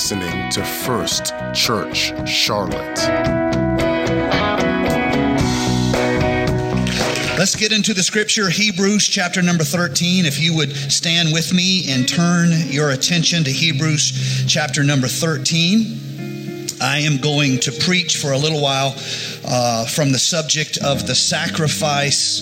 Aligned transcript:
listening 0.00 0.50
to 0.50 0.64
First 0.64 1.34
Church 1.52 2.14
Charlotte. 2.26 2.96
Let's 7.36 7.54
get 7.54 7.70
into 7.70 7.92
the 7.92 8.02
scripture, 8.02 8.48
Hebrews 8.48 9.06
chapter 9.06 9.42
number 9.42 9.62
13. 9.62 10.24
If 10.24 10.40
you 10.40 10.56
would 10.56 10.74
stand 10.74 11.34
with 11.34 11.52
me 11.52 11.92
and 11.92 12.08
turn 12.08 12.48
your 12.68 12.92
attention 12.92 13.44
to 13.44 13.50
Hebrews 13.50 14.46
chapter 14.48 14.82
number 14.82 15.06
13. 15.06 16.78
I 16.80 17.00
am 17.00 17.18
going 17.18 17.60
to 17.60 17.72
preach 17.72 18.16
for 18.16 18.32
a 18.32 18.38
little 18.38 18.62
while 18.62 18.94
uh, 19.44 19.84
from 19.84 20.12
the 20.12 20.18
subject 20.18 20.78
of 20.78 21.06
the 21.06 21.14
sacrifice 21.14 22.40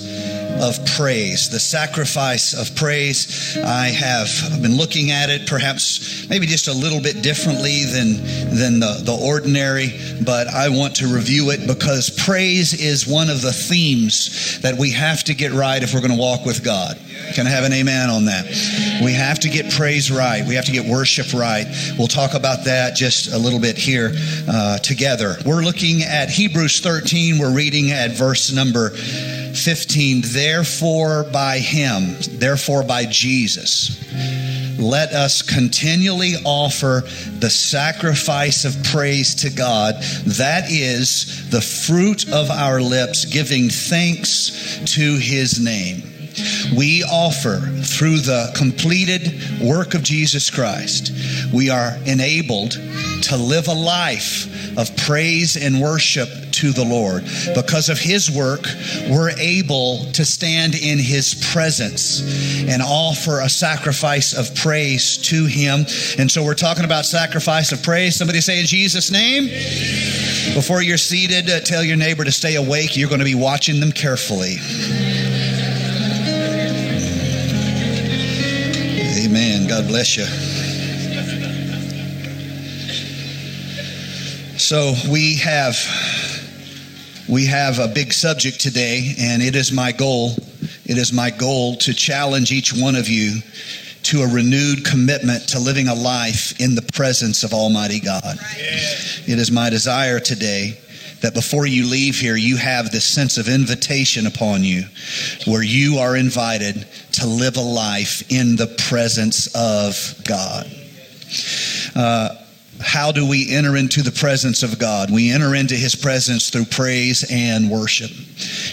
of 0.61 0.85
praise, 0.97 1.49
the 1.49 1.61
sacrifice 1.61 2.55
of 2.55 2.75
praise. 2.77 3.57
I 3.59 3.87
have 3.87 4.63
been 4.63 4.77
looking 4.77 5.11
at 5.11 5.31
it 5.31 5.47
perhaps 5.47 6.29
maybe 6.29 6.47
just 6.47 6.69
a 6.69 6.73
little 6.73 7.01
bit 7.01 7.23
differently 7.23 7.85
than, 7.85 8.17
than 8.57 8.81
the, 8.81 9.01
the 9.05 9.19
ordinary, 9.23 9.93
but 10.25 10.49
I 10.49 10.69
want 10.69 10.97
to 10.97 11.07
review 11.07 11.51
it 11.51 11.67
because 11.67 12.11
praise 12.11 12.75
is 12.75 13.07
one 13.07 13.31
of 13.31 13.43
the 13.43 13.53
themes 13.53 14.61
that 14.61 14.77
we 14.79 14.91
have 14.93 15.25
to 15.25 15.35
get 15.35 15.53
right 15.53 15.83
if 15.83 15.95
we're 15.95 16.01
going 16.01 16.13
to 16.13 16.19
walk 16.19 16.45
with 16.45 16.65
God. 16.65 16.99
Can 17.35 17.47
I 17.47 17.51
have 17.51 17.65
an 17.65 17.73
amen 17.73 18.11
on 18.11 18.25
that? 18.27 18.47
We 19.05 19.13
have 19.13 19.39
to 19.41 19.49
get 19.49 19.71
praise 19.73 20.11
right. 20.11 20.47
We 20.47 20.55
have 20.55 20.65
to 20.65 20.73
get 20.73 20.87
worship 20.87 21.33
right. 21.35 21.67
We'll 21.99 22.09
talk 22.09 22.35
about 22.35 22.65
that 22.65 22.97
just 22.97 23.33
a 23.33 23.39
little 23.39 23.61
bit 23.61 23.77
here 23.77 24.13
uh, 24.49 24.79
together. 24.79 25.37
We're 25.45 25.63
looking 25.63 26.03
at 26.03 26.31
Hebrews 26.31 26.81
13. 26.81 27.39
We're 27.39 27.55
reading 27.55 27.91
at 27.91 28.13
verse 28.13 28.53
number 28.53 28.93
15. 29.59 30.23
Therefore, 30.25 31.25
by 31.33 31.59
him, 31.59 32.17
therefore, 32.39 32.83
by 32.83 33.05
Jesus, 33.07 33.99
let 34.79 35.13
us 35.13 35.43
continually 35.43 36.35
offer 36.45 37.03
the 37.39 37.51
sacrifice 37.51 38.65
of 38.65 38.83
praise 38.85 39.35
to 39.37 39.51
God. 39.51 39.97
That 40.27 40.71
is 40.71 41.51
the 41.51 41.61
fruit 41.61 42.29
of 42.33 42.51
our 42.51 42.81
lips, 42.81 43.25
giving 43.25 43.69
thanks 43.69 44.81
to 44.95 45.17
his 45.17 45.61
name 45.61 46.18
we 46.77 47.05
offer 47.05 47.59
through 47.83 48.19
the 48.19 48.53
completed 48.57 49.61
work 49.61 49.95
of 49.95 50.03
Jesus 50.03 50.51
Christ, 50.51 51.13
we 51.53 51.71
are 51.71 51.97
enabled 52.07 52.73
to 53.23 53.37
live 53.37 53.69
a 53.69 53.75
life 53.75 54.79
of 54.79 54.97
praise 54.97 55.57
and 55.57 55.81
worship 55.81 56.29
to 56.53 56.73
the 56.73 56.85
Lord. 56.85 57.25
Because 57.55 57.89
of 57.89 57.99
His 57.99 58.31
work, 58.31 58.67
we're 59.11 59.31
able 59.39 60.05
to 60.13 60.25
stand 60.25 60.75
in 60.75 60.99
His 60.99 61.35
presence 61.53 62.21
and 62.69 62.83
offer 62.83 63.41
a 63.41 63.49
sacrifice 63.49 64.37
of 64.37 64.55
praise 64.57 65.19
to 65.19 65.47
Him. 65.47 65.87
And 66.19 66.31
so 66.31 66.45
we're 66.45 66.55
talking 66.55 66.85
about 66.85 67.07
sacrifice 67.07 67.73
of 67.73 67.83
praise. 67.83 68.17
Somebody 68.17 68.41
say 68.41 68.61
in 68.61 68.67
Jesus' 68.67 69.11
name. 69.11 69.49
Before 70.55 70.83
you're 70.83 70.97
seated, 70.97 71.51
uh, 71.51 71.61
tell 71.61 71.85
your 71.85 71.97
neighbor 71.97 72.25
to 72.25 72.33
stay 72.33 72.57
awake. 72.57 72.97
You're 72.97 73.09
going 73.09 73.21
to 73.21 73.25
be 73.25 73.35
watching 73.35 73.81
them 73.81 73.93
carefully. 73.93 74.57
Amen. 79.19 79.67
God 79.67 79.89
bless 79.89 80.17
you. 80.17 80.25
So 84.59 84.95
we 85.11 85.37
have 85.39 85.77
we 87.29 87.47
have 87.47 87.81
a 87.81 87.89
big 87.89 88.13
subject 88.13 88.61
today, 88.61 89.15
and 89.19 89.43
it 89.43 89.57
is 89.57 89.73
my 89.73 89.91
goal. 89.91 90.35
It 90.85 90.99
is 90.99 91.13
my 91.13 91.31
goal 91.31 91.77
to 91.79 91.93
challenge 91.93 92.53
each 92.53 92.73
one 92.73 92.95
of 92.95 93.09
you 93.09 93.41
to 94.05 94.23
a 94.23 94.29
renewed 94.29 94.85
commitment 94.85 95.49
to 95.49 95.59
living 95.59 95.89
a 95.89 95.95
life 95.95 96.61
in 96.61 96.77
the 96.77 96.83
presence 96.95 97.43
of 97.43 97.53
Almighty 97.53 97.99
God. 97.99 98.39
It 99.27 99.39
is 99.39 99.51
my 99.51 99.69
desire 99.69 100.21
today 100.21 100.79
that 101.21 101.35
before 101.35 101.67
you 101.67 101.87
leave 101.87 102.17
here, 102.17 102.37
you 102.37 102.57
have 102.57 102.91
this 102.91 103.05
sense 103.05 103.39
of 103.39 103.49
invitation 103.49 104.27
upon 104.27 104.65
you 104.65 104.85
where 105.47 105.63
you 105.63 105.99
are 105.99 106.17
invited 106.17 106.87
to 107.13 107.27
live 107.27 107.57
a 107.57 107.61
life 107.61 108.31
in 108.31 108.57
the 108.57 108.67
presence 108.89 109.49
of 109.55 110.15
God. 110.25 110.71
Uh, 111.95 112.37
how 112.81 113.11
do 113.11 113.29
we 113.29 113.51
enter 113.51 113.77
into 113.77 114.03
the 114.03 114.13
presence 114.13 114.63
of 114.63 114.79
God? 114.79 115.11
We 115.11 115.33
enter 115.33 115.55
into 115.55 115.75
His 115.75 115.95
presence 115.95 116.51
through 116.51 116.67
praise 116.67 117.27
and 117.31 117.71
worship. 117.71 118.11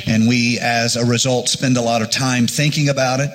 And 0.05 0.27
we, 0.27 0.59
as 0.59 0.95
a 0.95 1.05
result, 1.05 1.49
spend 1.49 1.77
a 1.77 1.81
lot 1.81 2.01
of 2.01 2.11
time 2.11 2.47
thinking 2.47 2.89
about 2.89 3.19
it. 3.19 3.31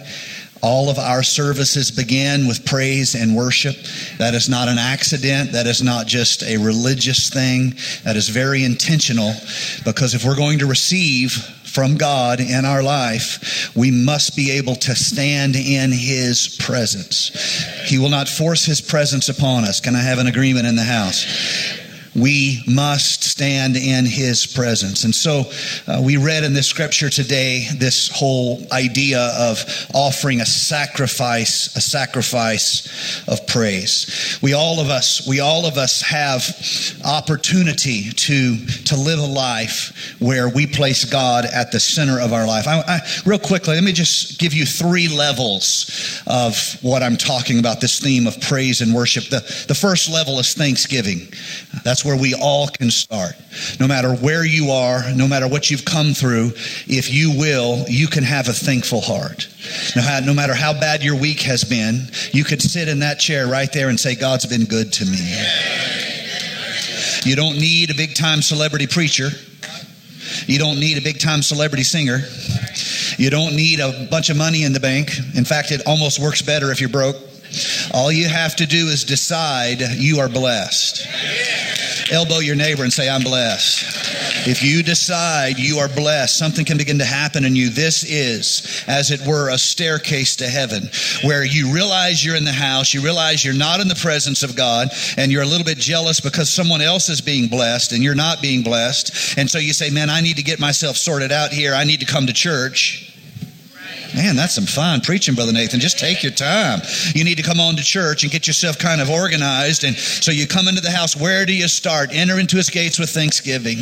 All 0.63 0.91
of 0.91 0.99
our 0.99 1.23
services 1.23 1.91
begin 1.91 2.47
with 2.47 2.67
praise 2.67 3.15
and 3.15 3.35
worship. 3.35 3.77
That 4.19 4.35
is 4.35 4.49
not 4.49 4.69
an 4.69 4.79
accident. 4.79 5.53
That 5.53 5.67
is 5.67 5.83
not 5.83 6.07
just 6.07 6.43
a 6.43 6.59
religious 6.59 7.31
thing. 7.31 7.75
That 8.05 8.17
is 8.17 8.29
very 8.29 8.65
intentional 8.65 9.33
because 9.85 10.15
if 10.15 10.25
we're 10.25 10.37
going 10.37 10.59
to 10.59 10.67
receive 10.67 11.33
from 11.65 11.97
God 11.97 12.41
in 12.41 12.65
our 12.65 12.83
life, 12.83 13.75
we 13.77 13.91
must 13.91 14.37
be 14.37 14.51
able 14.53 14.75
to 14.75 14.95
stand 14.95 15.57
in 15.57 15.93
His 15.93 16.57
presence. 16.61 17.31
He 17.85 17.99
will 17.99 18.09
not 18.11 18.29
force 18.29 18.65
His 18.65 18.81
presence 18.81 19.29
upon 19.29 19.65
us. 19.65 19.81
Can 19.81 19.95
I 19.95 20.03
have 20.03 20.19
an 20.19 20.27
agreement 20.27 20.67
in 20.67 20.77
the 20.77 20.85
house? 20.85 21.25
We 22.15 22.63
must 22.67 23.25
stand 23.25 23.77
in 23.77 24.05
his 24.05 24.47
presence. 24.47 25.05
And 25.05 25.15
so 25.15 25.45
uh, 25.87 26.03
we 26.03 26.17
read 26.17 26.45
in 26.45 26.53
this 26.53 26.67
scripture 26.67 27.11
today 27.11 27.67
this 27.77 28.09
whole 28.09 28.67
idea 28.73 29.21
of 29.39 29.65
offering 29.95 30.41
a 30.41 30.47
sacrifice, 30.47 31.77
a 31.77 31.81
sacrifice 31.81 33.23
of 33.29 33.47
praise. 33.47 34.39
We 34.43 34.55
all 34.55 34.81
of 34.81 34.89
us, 34.89 35.27
we 35.27 35.41
all 35.41 35.67
of 35.67 35.77
us 35.77 36.03
have 36.03 36.43
opportunity 37.05 38.11
to, 38.11 38.67
to 38.67 38.97
live 38.97 39.19
a 39.19 39.27
life 39.27 40.17
where 40.19 40.49
we 40.49 40.67
place 40.67 41.05
God 41.05 41.45
at 41.45 41.73
the 41.73 41.81
center 41.81 42.21
of 42.21 42.33
our 42.33 42.47
life. 42.47 42.67
I, 42.67 42.81
I, 42.81 43.01
real 43.25 43.39
quickly, 43.39 43.75
let 43.75 43.85
me 43.85 43.93
just 43.93 44.39
give 44.39 44.53
you 44.53 44.67
three 44.67 45.09
levels 45.09 46.23
of 46.27 46.57
what 46.83 47.03
I'm 47.03 47.17
talking 47.17 47.59
about, 47.59 47.81
this 47.81 48.01
theme 48.01 48.27
of 48.27 48.41
praise 48.41 48.81
and 48.81 48.95
worship. 48.95 49.25
The, 49.25 49.41
the 49.69 49.75
first 49.75 50.11
level 50.11 50.39
is 50.39 50.55
thanksgiving. 50.55 51.29
That's 51.85 52.00
that's 52.01 52.07
where 52.07 52.17
we 52.17 52.35
all 52.35 52.67
can 52.67 52.91
start. 52.91 53.35
No 53.79 53.87
matter 53.87 54.15
where 54.15 54.43
you 54.43 54.71
are, 54.71 55.03
no 55.15 55.29
matter 55.29 55.47
what 55.47 55.71
you've 55.71 55.85
come 55.85 56.15
through, 56.15 56.53
if 56.87 57.13
you 57.13 57.39
will, 57.39 57.85
you 57.89 58.07
can 58.07 58.25
have 58.25 58.49
a 58.49 58.55
thankful 58.55 59.03
heart. 59.03 59.47
No, 59.95 60.33
matter 60.33 60.55
how 60.55 60.73
bad 60.73 61.03
your 61.03 61.15
week 61.15 61.41
has 61.41 61.63
been, 61.63 62.07
you 62.33 62.43
could 62.43 62.63
sit 62.63 62.89
in 62.89 63.01
that 63.01 63.21
chair 63.21 63.47
right 63.47 63.71
there 63.71 63.91
and 63.91 64.01
say, 64.01 64.15
God's 64.15 64.47
been 64.47 64.65
good 64.65 64.95
to 64.95 65.05
me. 65.05 65.19
You 67.25 67.37
don't 67.37 67.57
need 67.57 67.91
a 67.91 67.95
big 67.95 68.15
time 68.15 68.41
celebrity 68.41 68.87
preacher. 68.87 69.29
You 70.47 70.59
don't 70.59 70.81
need 70.81 70.97
a 70.97 71.03
big 71.03 71.21
time 71.21 71.43
celebrity 71.43 71.85
singer. 71.85 72.21
You 73.19 73.29
don't 73.29 73.55
need 73.55 73.81
a 73.81 74.09
bunch 74.11 74.31
of 74.31 74.39
money 74.39 74.65
in 74.65 74.73
the 74.73 74.81
bank. 74.81 75.11
In 75.35 75.45
fact, 75.45 75.71
it 75.71 75.83
almost 75.87 76.19
works 76.19 76.41
better 76.41 76.73
if 76.73 76.81
you're 76.81 76.89
broke. 76.89 77.17
All 77.93 78.13
you 78.13 78.29
have 78.29 78.57
to 78.57 78.67
do 78.67 78.87
is 78.87 79.05
decide 79.05 79.81
you 79.97 80.21
are 80.21 80.29
blessed. 80.29 81.07
Elbow 82.11 82.39
your 82.39 82.57
neighbor 82.57 82.83
and 82.83 82.93
say, 82.93 83.09
I'm 83.09 83.23
blessed. 83.23 84.49
If 84.49 84.63
you 84.63 84.83
decide 84.83 85.59
you 85.59 85.79
are 85.79 85.89
blessed, 85.89 86.37
something 86.37 86.65
can 86.65 86.79
begin 86.79 86.99
to 86.99 87.05
happen 87.05 87.45
in 87.45 87.55
you. 87.55 87.69
This 87.69 88.05
is, 88.05 88.85
as 88.89 89.11
it 89.11 89.21
were, 89.27 89.51
a 89.51 89.59
staircase 89.59 90.37
to 90.37 90.49
heaven 90.49 90.89
where 91.23 91.45
you 91.45 91.73
realize 91.73 92.25
you're 92.25 92.37
in 92.37 92.45
the 92.45 92.53
house, 92.53 92.95
you 92.95 93.03
realize 93.03 93.45
you're 93.45 93.55
not 93.55 93.81
in 93.81 93.89
the 93.89 93.95
presence 93.95 94.43
of 94.43 94.57
God, 94.57 94.89
and 95.17 95.31
you're 95.31 95.43
a 95.43 95.47
little 95.47 95.65
bit 95.65 95.79
jealous 95.79 96.21
because 96.21 96.51
someone 96.51 96.81
else 96.81 97.09
is 97.09 97.21
being 97.21 97.49
blessed 97.49 97.93
and 97.93 98.03
you're 98.03 98.15
not 98.15 98.43
being 98.43 98.63
blessed. 98.63 99.39
And 99.39 99.51
so 99.51 99.59
you 99.59 99.73
say, 99.73 99.91
Man, 99.91 100.11
I 100.11 100.21
need 100.21 100.37
to 100.37 100.43
get 100.43 100.59
myself 100.59 100.97
sorted 100.97 101.33
out 101.33 101.53
here. 101.53 101.75
I 101.75 101.85
need 101.85 102.01
to 102.01 102.07
come 102.07 102.27
to 102.27 102.33
church. 102.33 103.10
Man, 104.15 104.37
that's 104.37 104.55
some 104.55 104.67
fine 104.67 105.01
preaching, 105.01 105.35
Brother 105.35 105.53
Nathan. 105.53 105.81
Just 105.81 105.99
take 105.99 106.23
your 106.23 106.33
time. 106.33 106.81
You 107.15 107.25
need 107.25 107.37
to 107.37 107.43
come 107.43 107.61
on 107.61 107.77
to 107.77 107.83
church 107.83 108.23
and 108.23 108.33
get 108.33 108.47
yourself 108.47 108.79
kind 108.79 109.01
of 109.01 109.11
organized. 109.11 109.85
And 109.85 109.97
so 109.97 110.33
you 110.33 110.47
come 110.47 110.69
into 110.69 110.81
the 110.81 110.91
house. 110.91 111.17
Where 111.17 111.47
do 111.47 111.55
you 111.55 111.69
start? 111.69 112.11
Enter 112.13 112.39
into 112.39 112.57
his 112.57 112.71
gates 112.71 112.99
with 112.99 113.11
thanksgiving. 113.11 113.79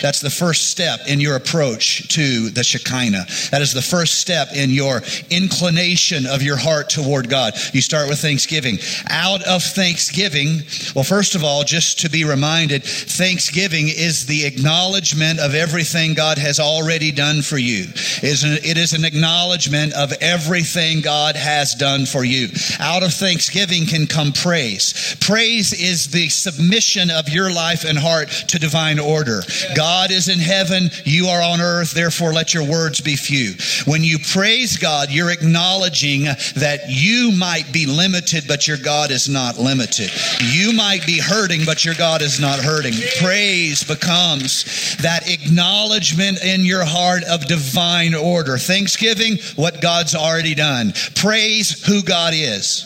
That's 0.00 0.20
the 0.20 0.30
first 0.30 0.70
step 0.70 1.00
in 1.08 1.20
your 1.20 1.34
approach 1.34 2.06
to 2.14 2.50
the 2.50 2.62
Shekinah. 2.62 3.26
That 3.50 3.62
is 3.62 3.72
the 3.72 3.82
first 3.82 4.20
step 4.20 4.48
in 4.54 4.70
your 4.70 5.02
inclination 5.30 6.26
of 6.26 6.42
your 6.42 6.56
heart 6.56 6.88
toward 6.88 7.28
God. 7.28 7.54
You 7.72 7.80
start 7.80 8.08
with 8.08 8.20
thanksgiving. 8.20 8.78
Out 9.10 9.42
of 9.42 9.62
thanksgiving, 9.62 10.62
well, 10.94 11.04
first 11.04 11.34
of 11.34 11.42
all, 11.42 11.64
just 11.64 12.00
to 12.00 12.10
be 12.10 12.24
reminded, 12.24 12.84
thanksgiving 12.84 13.88
is 13.88 14.26
the 14.26 14.44
acknowledgement 14.44 15.40
of 15.40 15.54
everything 15.54 16.14
God 16.14 16.38
has 16.38 16.60
already 16.60 17.10
done 17.10 17.42
for 17.42 17.58
you. 17.58 17.86
It 18.22 18.78
is 18.78 18.92
an, 18.92 19.04
acknowledgement 19.08 19.94
of 19.94 20.12
everything 20.20 21.00
God 21.00 21.34
has 21.34 21.74
done 21.74 22.06
for 22.06 22.24
you. 22.24 22.48
Out 22.78 23.02
of 23.02 23.12
thanksgiving 23.12 23.86
can 23.86 24.06
come 24.06 24.32
praise. 24.32 25.16
Praise 25.20 25.72
is 25.72 26.08
the 26.08 26.28
submission 26.28 27.10
of 27.10 27.28
your 27.28 27.52
life 27.52 27.84
and 27.84 27.98
heart 27.98 28.28
to 28.48 28.58
divine 28.58 28.98
order. 28.98 29.40
God 29.74 30.10
is 30.10 30.28
in 30.28 30.38
heaven, 30.38 30.90
you 31.04 31.26
are 31.28 31.42
on 31.42 31.60
earth, 31.60 31.92
therefore 31.92 32.32
let 32.32 32.52
your 32.52 32.68
words 32.68 33.00
be 33.00 33.16
few. 33.16 33.54
When 33.90 34.04
you 34.04 34.18
praise 34.18 34.76
God, 34.76 35.10
you're 35.10 35.30
acknowledging 35.30 36.24
that 36.24 36.80
you 36.88 37.32
might 37.32 37.72
be 37.72 37.86
limited, 37.86 38.44
but 38.46 38.68
your 38.68 38.76
God 38.76 39.10
is 39.10 39.28
not 39.28 39.58
limited. 39.58 40.10
You 40.42 40.72
might 40.72 41.06
be 41.06 41.18
hurting, 41.18 41.62
but 41.64 41.84
your 41.84 41.94
God 41.94 42.20
is 42.20 42.38
not 42.38 42.58
hurting. 42.58 42.94
Praise 43.20 43.82
becomes 43.84 44.96
that 44.98 45.30
acknowledgement 45.30 46.44
in 46.44 46.64
your 46.64 46.84
heart 46.84 47.24
of 47.24 47.46
divine 47.46 48.14
order. 48.14 48.58
Thanksgiving, 48.98 49.38
what 49.56 49.80
God's 49.80 50.14
already 50.14 50.54
done. 50.54 50.92
Praise 51.14 51.86
who 51.86 52.02
God 52.02 52.32
is. 52.34 52.84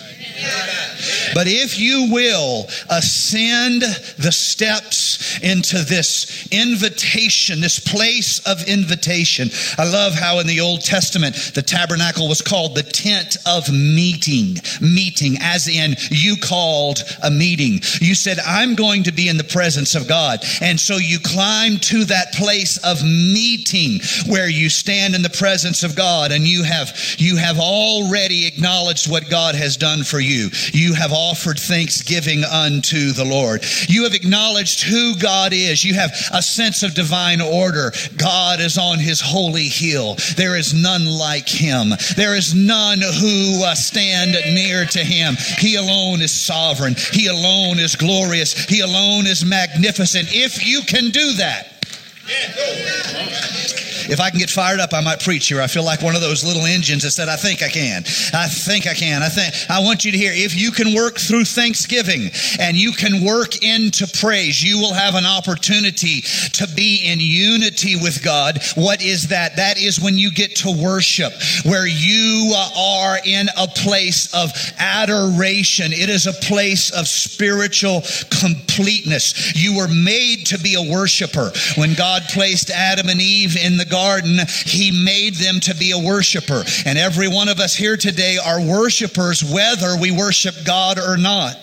But 1.35 1.47
if 1.47 1.79
you 1.79 2.13
will 2.13 2.67
ascend 2.91 3.83
the 4.19 4.33
steps 4.33 5.39
into 5.43 5.79
this 5.79 6.47
invitation, 6.51 7.61
this 7.61 7.79
place 7.79 8.41
of 8.47 8.63
invitation. 8.69 9.49
I 9.79 9.89
love 9.89 10.15
how 10.15 10.39
in 10.41 10.47
the 10.47 10.61
Old 10.61 10.83
Testament 10.83 11.35
the 11.55 11.63
tabernacle 11.63 12.29
was 12.29 12.43
called 12.43 12.75
the 12.75 12.83
tent 12.83 13.37
of 13.47 13.71
meeting. 13.73 14.57
Meeting, 14.81 15.37
as 15.41 15.69
in 15.69 15.97
you 16.11 16.37
called 16.37 17.01
a 17.23 17.31
meeting. 17.31 17.81
You 18.01 18.15
said, 18.15 18.39
I'm 18.47 18.75
going 18.75 19.05
to 19.05 19.13
be 19.13 19.29
in 19.29 19.37
the 19.37 19.45
presence 19.45 19.95
of 19.95 20.09
God. 20.09 20.45
And 20.61 20.79
so 20.79 20.97
you 20.97 21.19
climb 21.19 21.79
to 21.79 22.05
that 22.05 22.33
place 22.35 22.79
of 22.79 23.03
meeting 23.03 24.01
where 24.27 24.49
you 24.49 24.69
stand 24.69 25.15
in 25.15 25.23
the 25.23 25.31
presence 25.31 25.83
of 25.83 25.97
God 25.97 26.33
and 26.33 26.45
you 26.45 26.63
have, 26.65 26.97
you 27.19 27.37
have 27.37 27.59
already 27.59 28.47
acknowledged 28.47 29.11
what 29.11 29.31
God 29.31 29.55
has 29.55 29.77
done 29.77 30.05
for 30.05 30.21
you. 30.21 30.32
You 30.33 30.95
have 30.95 31.13
offered 31.13 31.59
thanksgiving 31.59 32.45
unto 32.45 33.13
the 33.13 33.25
Lord. 33.25 33.65
You 33.89 34.05
have 34.05 34.15
acknowledged 34.15 34.83
who 34.83 35.17
God 35.17 35.53
is. 35.53 35.85
You 35.85 35.95
have 35.95 36.13
a 36.33 36.43
sense 36.43 36.83
of 36.83 36.95
divine 36.95 37.41
order. 37.41 37.93
God 38.17 38.61
is 38.61 38.79
on 38.79 38.99
his 38.99 39.21
holy 39.21 39.69
hill. 39.69 40.17
There 40.37 40.57
is 40.57 40.75
none 40.75 41.07
like 41.07 41.49
him. 41.49 41.91
There 42.17 42.37
is 42.37 42.55
none 42.55 43.01
who 43.01 43.65
uh, 43.65 43.75
stand 43.75 44.33
near 44.55 44.85
to 44.87 45.01
him. 45.01 45.37
He 45.59 45.77
alone 45.77 46.23
is 46.23 46.33
sovereign. 46.33 46.95
He 47.13 47.27
alone 47.27 47.79
is 47.79 47.97
glorious. 47.97 48.55
He 48.67 48.81
alone 48.81 49.27
is 49.27 49.45
magnificent. 49.45 50.29
If 50.31 50.67
you 50.67 50.83
can 50.83 51.11
do 51.11 51.33
that, 51.35 51.69
if 54.11 54.21
I 54.21 54.31
can 54.31 54.39
get 54.39 54.51
fired 54.51 54.81
up, 54.81 54.93
I 54.93 55.01
might 55.01 55.21
preach 55.21 55.49
here. 55.49 55.61
I 55.61 55.67
feel 55.67 55.85
like 55.85 56.03
one 56.03 56.15
of 56.15 56.21
those 56.21 56.45
little 56.45 56.65
engines 56.65 57.03
that 57.03 57.11
said, 57.11 57.29
I 57.29 57.37
think 57.37 57.63
I 57.63 57.69
can. 57.69 58.03
I 58.33 58.49
think 58.49 58.87
I 58.87 58.95
can. 58.95 59.23
I 59.23 59.29
think 59.29 59.55
I 59.71 59.81
want 59.81 60.05
you 60.05 60.13
to 60.13 60.19
hear 60.19 60.33
if 60.35 60.57
you 60.57 60.71
can 60.71 60.95
work 60.95 61.19
through 61.19 61.45
thanksgiving 61.45 62.31
and 62.59 62.77
you 62.77 62.93
can 62.93 63.25
work 63.25 63.63
into 63.63 64.07
praise, 64.19 64.63
you 64.63 64.79
will 64.79 64.95
have 64.95 65.15
an 65.15 65.27
opportunity 65.27 66.23
to 66.53 66.67
be 66.75 67.03
in 67.05 67.19
unity 67.21 67.97
with 67.97 68.23
God. 68.23 68.61
What 68.75 69.03
is 69.03 69.29
that? 69.29 69.57
That 69.57 69.79
is 69.79 70.01
when 70.01 70.19
you 70.19 70.31
get 70.31 70.57
to 70.57 70.71
worship, 70.71 71.33
where 71.65 71.87
you 71.87 72.55
are 72.77 73.19
in 73.25 73.49
a 73.57 73.67
place 73.67 74.33
of 74.35 74.51
adoration. 74.79 75.93
It 75.93 76.09
is 76.09 76.27
a 76.27 76.33
place 76.33 76.91
of 76.91 77.07
spiritual 77.07 78.03
completeness. 78.41 79.55
You 79.55 79.77
were 79.77 79.89
made 79.89 80.47
to 80.47 80.59
be 80.59 80.75
a 80.75 80.93
worshiper. 80.93 81.53
When 81.77 81.95
God 81.95 82.23
placed 82.29 82.71
Adam 82.71 83.09
and 83.09 83.21
Eve 83.21 83.57
in 83.57 83.77
the 83.77 83.85
garden, 83.93 84.39
he 84.65 85.05
made 85.05 85.35
them 85.35 85.61
to 85.61 85.75
be 85.75 85.93
a 85.93 85.99
worshiper. 85.99 86.65
And 86.87 86.99
every 86.99 87.29
one 87.29 87.49
of 87.49 87.61
us 87.61 87.77
here 87.77 87.99
today 87.99 88.39
are 88.43 88.61
worshipers, 88.61 89.45
whether 89.45 89.97
we 90.01 90.11
worship 90.11 90.55
God 90.65 90.99
or 90.99 91.19
not. 91.19 91.55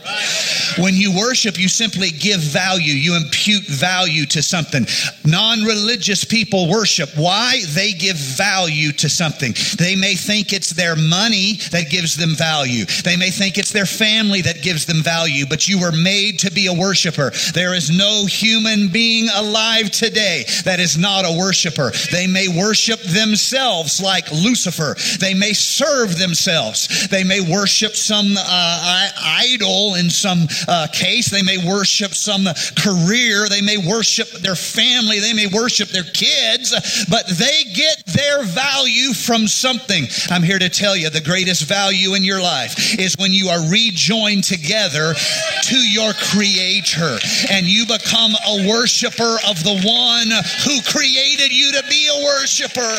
When 0.77 0.93
you 0.93 1.17
worship, 1.17 1.57
you 1.59 1.67
simply 1.67 2.11
give 2.11 2.39
value, 2.39 2.93
you 2.93 3.17
impute 3.17 3.65
value 3.65 4.25
to 4.27 4.43
something. 4.43 4.85
Non 5.25 5.63
religious 5.63 6.23
people 6.23 6.69
worship. 6.69 7.09
Why? 7.17 7.61
They 7.69 7.93
give 7.93 8.15
value 8.15 8.91
to 8.93 9.09
something. 9.09 9.55
They 9.77 9.95
may 9.95 10.13
think 10.13 10.53
it's 10.53 10.69
their 10.69 10.95
money 10.95 11.59
that 11.71 11.89
gives 11.89 12.15
them 12.15 12.35
value, 12.35 12.85
they 13.03 13.17
may 13.17 13.31
think 13.31 13.57
it's 13.57 13.71
their 13.71 13.87
family 13.87 14.41
that 14.41 14.61
gives 14.61 14.85
them 14.85 15.01
value, 15.01 15.45
but 15.47 15.67
you 15.67 15.79
were 15.79 15.91
made 15.91 16.39
to 16.39 16.51
be 16.51 16.67
a 16.67 16.73
worshiper. 16.73 17.31
There 17.53 17.73
is 17.73 17.89
no 17.89 18.25
human 18.25 18.89
being 18.89 19.29
alive 19.35 19.89
today 19.91 20.45
that 20.65 20.79
is 20.79 20.97
not 20.97 21.25
a 21.25 21.37
worshiper. 21.37 21.91
They 22.11 22.18
may 22.27 22.47
worship 22.47 22.99
themselves 23.01 24.01
like 24.01 24.31
Lucifer. 24.31 24.95
They 25.19 25.33
may 25.33 25.53
serve 25.53 26.17
themselves. 26.17 27.07
They 27.09 27.23
may 27.23 27.41
worship 27.41 27.95
some 27.95 28.35
uh, 28.37 29.09
idol 29.21 29.95
in 29.95 30.09
some 30.09 30.47
uh, 30.67 30.87
case. 30.91 31.29
They 31.29 31.43
may 31.43 31.57
worship 31.57 32.13
some 32.13 32.45
career. 32.75 33.47
They 33.49 33.61
may 33.61 33.77
worship 33.77 34.29
their 34.41 34.55
family. 34.55 35.19
They 35.19 35.33
may 35.33 35.47
worship 35.47 35.89
their 35.89 36.03
kids, 36.03 37.05
but 37.09 37.27
they 37.27 37.63
get 37.73 38.03
their 38.05 38.43
value 38.43 39.13
from 39.13 39.47
something. 39.47 40.05
I'm 40.29 40.43
here 40.43 40.59
to 40.59 40.69
tell 40.69 40.95
you 40.95 41.09
the 41.09 41.21
greatest 41.21 41.67
value 41.67 42.13
in 42.15 42.23
your 42.23 42.41
life 42.41 42.99
is 42.99 43.15
when 43.17 43.33
you 43.33 43.49
are 43.49 43.69
rejoined 43.69 44.43
together 44.43 45.13
to 45.63 45.77
your 45.77 46.13
creator 46.13 47.17
and 47.51 47.67
you 47.67 47.85
become 47.85 48.31
a 48.47 48.67
worshiper 48.67 49.37
of 49.47 49.63
the 49.63 49.81
one 49.85 50.29
who 50.65 50.81
created 50.81 51.51
you 51.51 51.71
to 51.73 51.83
be 51.89 52.08
a 52.09 52.23
worshiper. 52.23 52.95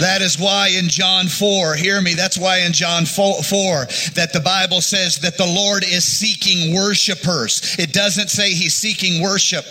That 0.00 0.22
is 0.22 0.38
why 0.38 0.68
in 0.68 0.88
John 0.88 1.26
4, 1.26 1.74
hear 1.74 2.00
me, 2.00 2.14
that's 2.14 2.38
why 2.38 2.60
in 2.60 2.72
John 2.72 3.04
4, 3.04 3.42
4, 3.42 3.86
that 4.14 4.30
the 4.32 4.40
Bible 4.40 4.80
says 4.80 5.18
that 5.18 5.36
the 5.36 5.46
Lord 5.46 5.84
is 5.84 6.04
seeking 6.04 6.74
worshipers. 6.74 7.76
It 7.78 7.92
doesn't 7.92 8.28
say 8.28 8.54
he's 8.54 8.74
seeking 8.74 9.22
worship. 9.22 9.64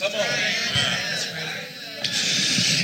Come 0.00 0.12
on. 0.12 0.97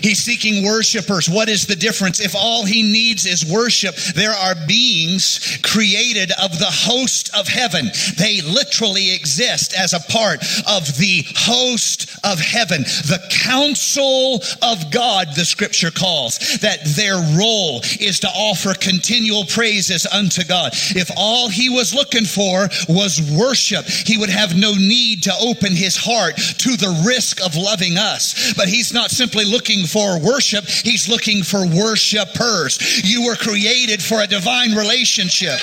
He's 0.05 0.23
seeking 0.23 0.67
worshipers. 0.67 1.31
What 1.31 1.49
is 1.49 1.65
the 1.65 1.75
difference? 1.75 2.21
If 2.21 2.35
all 2.35 2.67
he 2.67 2.83
needs 2.83 3.25
is 3.25 3.51
worship, 3.51 3.97
there 4.15 4.33
are 4.33 4.55
beings 4.69 5.59
created 5.63 6.31
of 6.43 6.59
the 6.59 6.69
host 6.69 7.35
of 7.35 7.49
heaven. 7.49 7.91
They 8.19 8.43
literally 8.43 9.15
exist 9.15 9.73
as 9.73 9.95
a 9.95 10.13
part 10.13 10.43
of 10.69 10.99
the 10.99 11.25
host 11.35 12.19
of 12.23 12.39
heaven. 12.39 12.83
The 12.83 13.23
council 13.31 14.43
of 14.61 14.91
God, 14.91 15.29
the 15.35 15.47
scripture 15.47 15.91
calls, 15.91 16.37
that 16.61 16.85
their 16.85 17.17
role 17.39 17.81
is 17.99 18.21
to 18.21 18.29
offer 18.29 18.75
continual 18.75 19.47
praises 19.47 20.05
unto 20.05 20.45
God. 20.45 20.73
If 20.95 21.11
all 21.17 21.49
he 21.49 21.71
was 21.71 21.95
looking 21.95 22.27
for 22.27 22.69
was 22.91 23.23
worship, 23.33 23.87
he 23.87 24.19
would 24.19 24.29
have 24.29 24.55
no 24.55 24.75
need 24.75 25.23
to 25.23 25.33
open 25.41 25.75
his 25.75 25.97
heart 25.97 26.37
to 26.37 26.77
the 26.77 27.03
risk 27.07 27.43
of 27.43 27.57
loving 27.57 27.97
us. 27.97 28.53
But 28.53 28.69
he's 28.69 28.93
not 28.93 29.11
simply 29.11 29.47
looking 29.47 29.87
for 29.95 30.19
worship, 30.19 30.65
he's 30.67 31.09
looking 31.09 31.45
for 31.45 31.65
worshipers. 31.65 33.05
You 33.05 33.27
were 33.27 33.37
created 33.37 34.03
for 34.03 34.23
a 34.23 34.27
divine 34.27 34.73
relationship. 34.73 35.55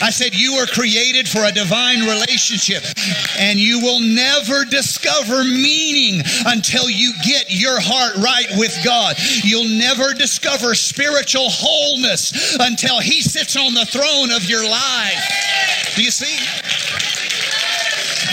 I 0.00 0.08
said, 0.08 0.34
You 0.34 0.56
were 0.56 0.66
created 0.66 1.28
for 1.28 1.44
a 1.44 1.52
divine 1.52 2.00
relationship, 2.00 2.82
and 3.38 3.58
you 3.58 3.80
will 3.80 4.00
never 4.00 4.64
discover 4.64 5.44
meaning 5.44 6.22
until 6.46 6.88
you 6.88 7.12
get 7.22 7.50
your 7.50 7.78
heart 7.78 8.16
right 8.16 8.48
with 8.56 8.74
God. 8.82 9.16
You'll 9.44 9.68
never 9.68 10.14
discover 10.14 10.74
spiritual 10.74 11.50
wholeness 11.50 12.56
until 12.58 13.00
He 13.00 13.20
sits 13.20 13.54
on 13.54 13.74
the 13.74 13.84
throne 13.84 14.32
of 14.32 14.48
your 14.48 14.64
life. 14.64 15.92
Do 15.94 16.02
you 16.02 16.10
see? 16.10 16.38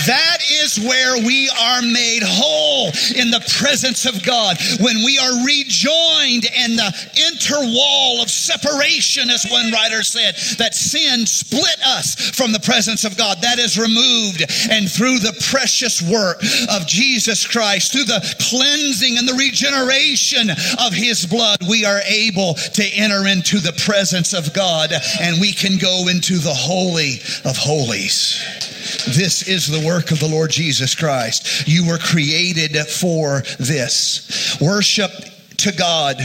That 0.07 0.37
is 0.63 0.79
where 0.79 1.17
we 1.17 1.49
are 1.49 1.81
made 1.81 2.23
whole 2.23 2.87
in 3.15 3.29
the 3.29 3.43
presence 3.59 4.05
of 4.05 4.23
God. 4.23 4.57
When 4.79 5.03
we 5.03 5.17
are 5.17 5.45
rejoined 5.45 6.47
and 6.55 6.79
the 6.79 6.91
interwall 7.27 8.21
of 8.21 8.29
separation, 8.29 9.29
as 9.29 9.45
one 9.51 9.71
writer 9.71 10.03
said, 10.03 10.35
that 10.57 10.75
sin 10.75 11.25
split 11.25 11.77
us 11.85 12.15
from 12.31 12.53
the 12.53 12.59
presence 12.59 13.03
of 13.03 13.17
God. 13.17 13.41
That 13.41 13.59
is 13.59 13.77
removed. 13.77 14.43
And 14.71 14.89
through 14.89 15.19
the 15.19 15.35
precious 15.51 16.01
work 16.01 16.41
of 16.71 16.87
Jesus 16.87 17.45
Christ, 17.45 17.91
through 17.91 18.05
the 18.05 18.23
cleansing 18.49 19.17
and 19.17 19.27
the 19.27 19.33
regeneration 19.33 20.49
of 20.79 20.93
his 20.93 21.25
blood, 21.25 21.59
we 21.67 21.83
are 21.83 22.01
able 22.07 22.53
to 22.53 22.83
enter 22.93 23.27
into 23.27 23.59
the 23.59 23.73
presence 23.85 24.33
of 24.33 24.53
God 24.53 24.91
and 25.19 25.41
we 25.41 25.51
can 25.51 25.77
go 25.77 26.07
into 26.07 26.37
the 26.37 26.53
holy 26.53 27.19
of 27.43 27.57
holies. 27.57 28.76
This 29.05 29.47
is 29.47 29.67
the 29.67 29.85
work 29.85 30.11
of 30.11 30.19
the 30.19 30.27
Lord 30.27 30.51
Jesus 30.51 30.95
Christ. 30.95 31.67
You 31.67 31.87
were 31.87 31.97
created 31.97 32.75
for 32.87 33.41
this. 33.59 34.57
Worship 34.61 35.11
to 35.57 35.71
God 35.71 36.17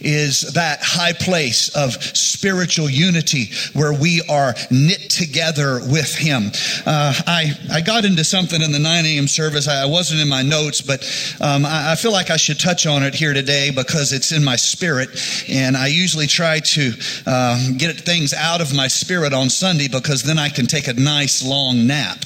is 0.00 0.52
that 0.54 0.80
high 0.82 1.12
place 1.12 1.74
of 1.76 1.92
spiritual 2.16 2.88
unity 2.88 3.50
where 3.72 3.92
we 3.92 4.22
are 4.28 4.54
knit 4.70 5.10
together 5.10 5.80
with 5.90 6.14
Him. 6.14 6.50
Uh, 6.86 7.12
I, 7.26 7.52
I 7.72 7.80
got 7.80 8.04
into 8.04 8.24
something 8.24 8.60
in 8.62 8.72
the 8.72 8.78
9 8.78 9.04
a.m. 9.04 9.28
service. 9.28 9.68
I, 9.68 9.88
wasn't 9.88 10.20
in 10.20 10.28
my 10.28 10.42
notes, 10.42 10.80
but 10.80 11.02
um, 11.40 11.64
I, 11.64 11.92
I 11.92 11.94
feel 11.96 12.12
like 12.12 12.30
I 12.30 12.36
should 12.36 12.60
touch 12.60 12.86
on 12.86 13.02
it 13.02 13.14
here 13.14 13.32
today 13.32 13.70
because 13.70 14.12
it's 14.12 14.32
in 14.32 14.44
my 14.44 14.56
spirit. 14.56 15.08
And 15.48 15.76
I 15.76 15.86
usually 15.88 16.26
try 16.26 16.60
to 16.60 16.92
uh, 17.26 17.70
get 17.76 17.98
things 18.00 18.34
out 18.34 18.60
of 18.60 18.74
my 18.74 18.86
spirit 18.86 19.32
on 19.32 19.50
Sunday 19.50 19.88
because 19.88 20.22
then 20.22 20.38
I 20.38 20.50
can 20.50 20.66
take 20.66 20.88
a 20.88 20.92
nice 20.94 21.44
long 21.44 21.86
nap. 21.86 22.18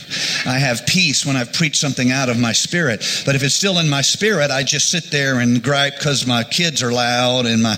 I 0.45 0.59
have 0.59 0.87
peace 0.87 1.25
when 1.25 1.37
I've 1.37 1.53
preached 1.53 1.77
something 1.77 2.11
out 2.11 2.29
of 2.29 2.39
my 2.39 2.53
spirit. 2.53 3.01
But 3.25 3.35
if 3.35 3.43
it's 3.43 3.55
still 3.55 3.79
in 3.79 3.89
my 3.89 4.03
spirit, 4.03 4.51
I 4.51 4.63
just 4.63 4.91
sit 4.91 5.11
there 5.11 5.39
and 5.39 5.63
gripe 5.63 5.97
because 5.97 6.27
my 6.27 6.43
kids 6.53 6.83
are 6.83 6.93
loud 6.93 7.47
and 7.47 7.63
my 7.63 7.77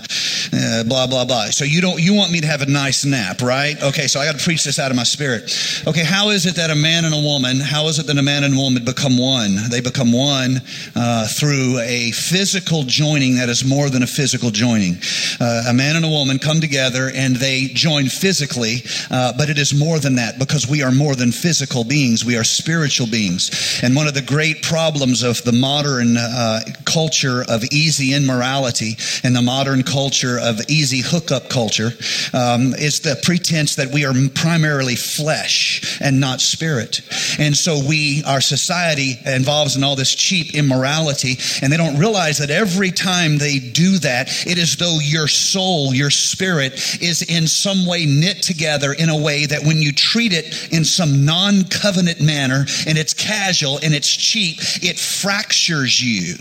uh, 0.53 0.83
blah 0.83 1.07
blah 1.07 1.25
blah. 1.25 1.45
So 1.45 1.63
you 1.65 1.81
don't 1.81 1.99
you 1.99 2.13
want 2.13 2.31
me 2.31 2.41
to 2.41 2.47
have 2.47 2.61
a 2.61 2.65
nice 2.65 3.05
nap, 3.05 3.41
right? 3.41 3.81
Okay, 3.81 4.07
so 4.07 4.19
I 4.19 4.25
got 4.25 4.37
to 4.37 4.43
preach 4.43 4.63
this 4.63 4.79
out 4.79 4.91
of 4.91 4.97
my 4.97 5.03
spirit. 5.03 5.43
Okay, 5.87 6.03
how 6.03 6.29
is 6.29 6.45
it 6.45 6.55
that 6.55 6.69
a 6.69 6.75
man 6.75 7.05
and 7.05 7.13
a 7.13 7.21
woman? 7.21 7.59
How 7.59 7.87
is 7.87 7.99
it 7.99 8.07
that 8.07 8.17
a 8.17 8.21
man 8.21 8.43
and 8.43 8.53
a 8.53 8.57
woman 8.57 8.83
become 8.83 9.17
one? 9.17 9.55
They 9.69 9.81
become 9.81 10.11
one 10.11 10.61
uh, 10.95 11.27
through 11.27 11.79
a 11.79 12.11
physical 12.11 12.83
joining 12.83 13.35
that 13.37 13.49
is 13.49 13.63
more 13.65 13.89
than 13.89 14.03
a 14.03 14.07
physical 14.07 14.51
joining. 14.51 14.97
Uh, 15.39 15.65
a 15.69 15.73
man 15.73 15.95
and 15.95 16.05
a 16.05 16.09
woman 16.09 16.39
come 16.39 16.59
together 16.59 17.11
and 17.13 17.35
they 17.35 17.67
join 17.67 18.07
physically, 18.07 18.83
uh, 19.09 19.33
but 19.37 19.49
it 19.49 19.57
is 19.57 19.73
more 19.73 19.99
than 19.99 20.15
that 20.15 20.37
because 20.37 20.67
we 20.67 20.83
are 20.83 20.91
more 20.91 21.15
than 21.15 21.31
physical 21.31 21.83
beings. 21.83 22.25
We 22.25 22.37
are 22.37 22.43
spiritual 22.43 23.07
beings. 23.07 23.79
And 23.83 23.95
one 23.95 24.07
of 24.07 24.13
the 24.13 24.21
great 24.21 24.61
problems 24.61 25.23
of 25.23 25.41
the 25.43 25.51
modern 25.51 26.17
uh, 26.17 26.61
culture 26.85 27.43
of 27.47 27.63
easy 27.71 28.13
immorality 28.13 28.64
and 29.23 29.35
the 29.35 29.41
modern 29.41 29.83
culture 29.83 30.39
of 30.39 30.59
easy 30.69 31.01
hookup 31.01 31.49
culture 31.49 31.91
um, 32.33 32.73
is 32.73 33.01
the 33.01 33.19
pretense 33.23 33.75
that 33.75 33.91
we 33.91 34.05
are 34.05 34.13
primarily 34.33 34.95
flesh 34.95 35.99
and 36.01 36.19
not 36.19 36.41
spirit. 36.41 37.01
And 37.39 37.55
so 37.55 37.79
we, 37.87 38.23
our 38.25 38.41
society 38.41 39.19
involves 39.25 39.75
in 39.75 39.83
all 39.83 39.95
this 39.95 40.15
cheap 40.15 40.55
immorality, 40.55 41.37
and 41.61 41.71
they 41.71 41.77
don't 41.77 41.99
realize 41.99 42.39
that 42.39 42.49
every 42.49 42.91
time 42.91 43.37
they 43.37 43.59
do 43.59 43.99
that, 43.99 44.29
it 44.47 44.57
is 44.57 44.75
though 44.77 44.99
your 45.01 45.27
soul, 45.27 45.93
your 45.93 46.09
spirit 46.09 46.73
is 47.01 47.21
in 47.21 47.47
some 47.47 47.85
way 47.85 48.05
knit 48.05 48.41
together 48.41 48.93
in 48.93 49.09
a 49.09 49.17
way 49.17 49.45
that 49.45 49.63
when 49.63 49.81
you 49.81 49.91
treat 49.91 50.33
it 50.33 50.73
in 50.73 50.83
some 50.83 51.25
non 51.25 51.63
covenant 51.65 52.21
manner 52.21 52.65
and 52.87 52.97
it's 52.97 53.13
casual 53.13 53.77
and 53.83 53.93
it's 53.93 54.09
cheap, 54.09 54.57
it 54.81 54.99
fractures 54.99 56.01
you. 56.01 56.35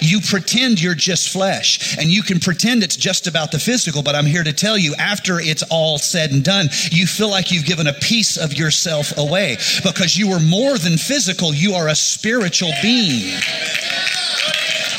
You 0.00 0.20
pretend 0.20 0.80
you're 0.80 0.94
just 0.94 1.30
flesh 1.30 1.96
and 1.98 2.08
you 2.08 2.22
can 2.22 2.40
pretend 2.40 2.82
it's 2.82 2.96
just 2.96 3.26
about 3.26 3.52
the 3.52 3.58
physical, 3.58 4.02
but 4.02 4.14
I'm 4.14 4.26
here 4.26 4.44
to 4.44 4.52
tell 4.52 4.76
you 4.76 4.94
after 4.98 5.40
it's 5.40 5.62
all 5.70 5.98
said 5.98 6.32
and 6.32 6.44
done, 6.44 6.68
you 6.90 7.06
feel 7.06 7.30
like 7.30 7.50
you've 7.50 7.64
given 7.64 7.86
a 7.86 7.92
piece 7.92 8.36
of 8.36 8.54
yourself 8.54 9.16
away 9.16 9.56
because 9.82 10.16
you 10.16 10.32
are 10.32 10.40
more 10.40 10.78
than 10.78 10.96
physical. 10.96 11.54
You 11.54 11.74
are 11.74 11.88
a 11.88 11.94
spiritual 11.94 12.72
being. 12.82 13.40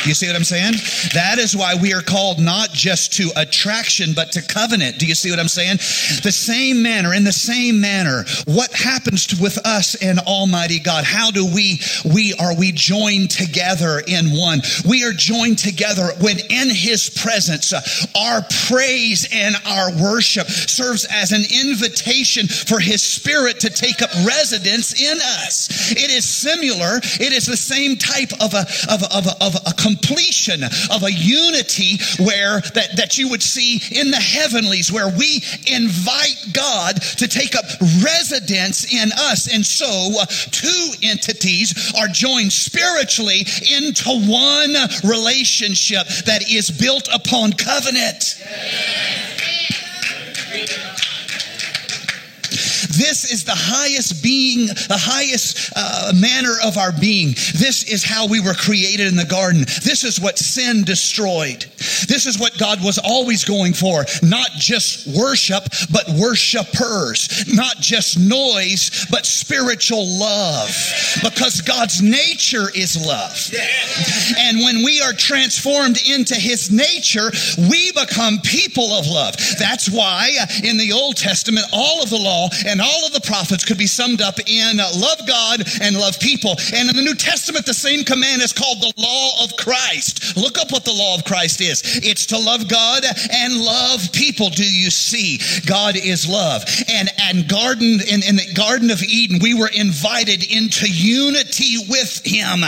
You 0.06 0.14
see 0.14 0.28
what 0.28 0.36
I'm 0.36 0.44
saying? 0.44 0.74
That 1.14 1.40
is 1.40 1.56
why 1.56 1.76
we 1.76 1.94
are 1.94 2.02
called 2.02 2.40
not 2.40 2.72
just 2.72 3.14
to 3.14 3.30
attraction, 3.36 4.14
but 4.16 4.32
to 4.34 4.42
covenant. 4.42 4.98
Do 4.98 5.06
you 5.06 5.16
see 5.16 5.30
what 5.30 5.40
I'm 5.40 5.50
saying? 5.50 5.78
The 6.24 6.32
same 6.32 6.82
manner, 6.82 7.14
in 7.14 7.24
the 7.24 7.34
same 7.34 7.82
manner, 7.82 8.24
what 8.46 8.72
happens 8.72 9.28
to, 9.28 9.42
with 9.42 9.58
us 9.66 9.96
and 10.02 10.20
Almighty 10.20 10.80
God? 10.80 11.04
How 11.04 11.32
do 11.32 11.46
we, 11.46 11.82
we, 12.06 12.34
are 12.36 12.56
we 12.56 12.72
joined 12.72 13.32
together 13.32 14.02
in 14.08 14.28
one? 14.32 14.62
We 14.88 15.04
are 15.06 15.12
joined 15.12 15.58
together 15.58 16.12
when 16.22 16.40
in 16.50 16.70
His 16.70 17.10
presence, 17.10 17.74
uh, 17.74 17.82
our 18.18 18.42
praise 18.68 19.28
and 19.34 19.56
our 19.66 19.92
worship 20.02 20.48
serves 20.48 21.06
as 21.12 21.32
an 21.32 21.44
invitation 21.44 22.48
for 22.48 22.80
His 22.80 23.04
Spirit 23.04 23.60
to 23.62 23.70
take 23.70 24.02
up 24.02 24.12
residence 24.26 25.00
in 25.00 25.18
us. 25.44 25.92
It 25.92 26.10
is 26.12 26.26
similar. 26.26 26.98
It 27.20 27.34
is 27.34 27.46
the 27.46 27.58
same 27.58 27.98
type 27.98 28.32
of 28.40 28.54
a, 28.54 28.66
of 28.90 29.04
a, 29.04 29.18
of 29.18 29.26
a, 29.28 29.44
of 29.44 29.56
a 29.66 29.74
completion 29.90 30.64
of 30.64 31.04
a 31.04 31.12
unity 31.12 31.98
where 32.24 32.62
that, 32.76 32.96
that 32.98 33.18
you 33.18 33.30
would 33.30 33.42
see 33.42 33.82
in 33.92 34.12
the 34.12 34.18
heavenlies 34.18 34.92
where 34.92 35.10
we 35.10 35.42
invite 35.68 36.54
God 36.54 37.02
to 37.18 37.28
take 37.28 37.56
up 37.56 37.66
residence 38.04 38.94
in 38.94 39.10
us. 39.12 39.54
And 39.54 39.66
so 39.66 39.88
uh, 40.20 40.26
two 40.52 40.92
entities 41.04 41.94
are 41.98 42.08
joined 42.08 42.54
spiritually 42.54 43.46
into 43.76 44.10
one 44.30 44.74
relationship 45.04 46.08
that 46.26 46.50
is 46.50 46.70
built 46.70 47.10
upon 47.14 47.54
covenant. 47.54 48.36
This 53.00 53.32
is 53.32 53.46
the 53.46 53.56
highest 53.56 54.22
being, 54.22 54.68
the 54.68 55.00
highest 55.00 55.72
uh, 55.74 56.12
manner 56.14 56.56
of 56.66 56.78
our 56.78 56.92
being. 56.92 57.30
This 57.56 57.88
is 57.88 58.04
how 58.04 58.28
we 58.28 58.42
were 58.42 58.54
created 58.54 59.08
in 59.08 59.16
the 59.16 59.24
garden. 59.24 59.62
This 59.62 60.04
is 60.04 60.20
what 60.20 60.38
sin 60.38 60.84
destroyed. 60.84 61.64
This 62.08 62.26
is 62.26 62.38
what 62.38 62.58
God 62.58 62.84
was 62.84 63.00
always 63.00 63.46
going 63.46 63.72
for. 63.72 64.04
Not 64.22 64.52
just 64.58 65.08
worship, 65.16 65.64
but 65.94 66.10
worshipers. 66.10 67.48
Not 67.48 67.78
just 67.78 68.20
noise, 68.20 69.08
but 69.10 69.26
spiritual 69.26 70.06
love. 70.20 70.68
Because 71.24 71.62
God's 71.62 72.02
nature 72.02 72.68
is 72.76 73.00
love. 73.00 73.32
And 74.40 74.60
when 74.60 74.84
we 74.84 75.00
are 75.00 75.14
transformed 75.14 76.02
into 76.06 76.36
his 76.36 76.70
nature, 76.70 77.32
we 77.70 77.94
become 77.94 78.40
people 78.44 78.92
of 78.92 79.08
love. 79.08 79.36
That's 79.58 79.90
why 79.90 80.36
uh, 80.42 80.68
in 80.68 80.76
the 80.76 80.92
Old 80.92 81.16
Testament, 81.16 81.66
all 81.72 82.04
of 82.04 82.10
the 82.10 82.18
law 82.18 82.50
and 82.66 82.82
all 82.82 82.89
of 83.06 83.14
the 83.14 83.22
prophets 83.22 83.66
could 83.66 83.78
be 83.78 83.88
summed 83.88 84.22
up 84.22 84.40
in 84.46 84.80
uh, 84.80 84.90
love 84.96 85.26
God 85.28 85.64
and 85.82 85.98
love 85.98 86.20
people. 86.20 86.56
And 86.74 86.90
in 86.90 86.96
the 86.96 87.02
New 87.02 87.16
Testament, 87.16 87.66
the 87.66 87.74
same 87.74 88.04
command 88.04 88.42
is 88.42 88.54
called 88.54 88.82
the 88.82 88.94
law 88.98 89.44
of 89.44 89.56
Christ. 89.58 90.38
Look 90.38 90.58
up 90.58 90.72
what 90.72 90.86
the 90.86 90.94
law 90.94 91.16
of 91.16 91.26
Christ 91.26 91.62
is. 91.62 91.82
It's 92.04 92.28
to 92.28 92.38
love 92.38 92.68
God 92.68 93.04
and 93.32 93.58
love 93.58 94.12
people. 94.12 94.50
Do 94.50 94.64
you 94.64 94.90
see? 94.90 95.40
God 95.66 95.96
is 95.96 96.28
love. 96.28 96.64
And 96.88 97.10
and 97.20 97.48
garden 97.48 98.00
in, 98.08 98.24
in 98.24 98.36
the 98.36 98.54
Garden 98.54 98.92
of 98.92 99.02
Eden, 99.04 99.40
we 99.42 99.54
were 99.54 99.70
invited 99.70 100.44
into 100.44 100.90
unity 100.90 101.78
with 101.90 102.22
Him. 102.26 102.62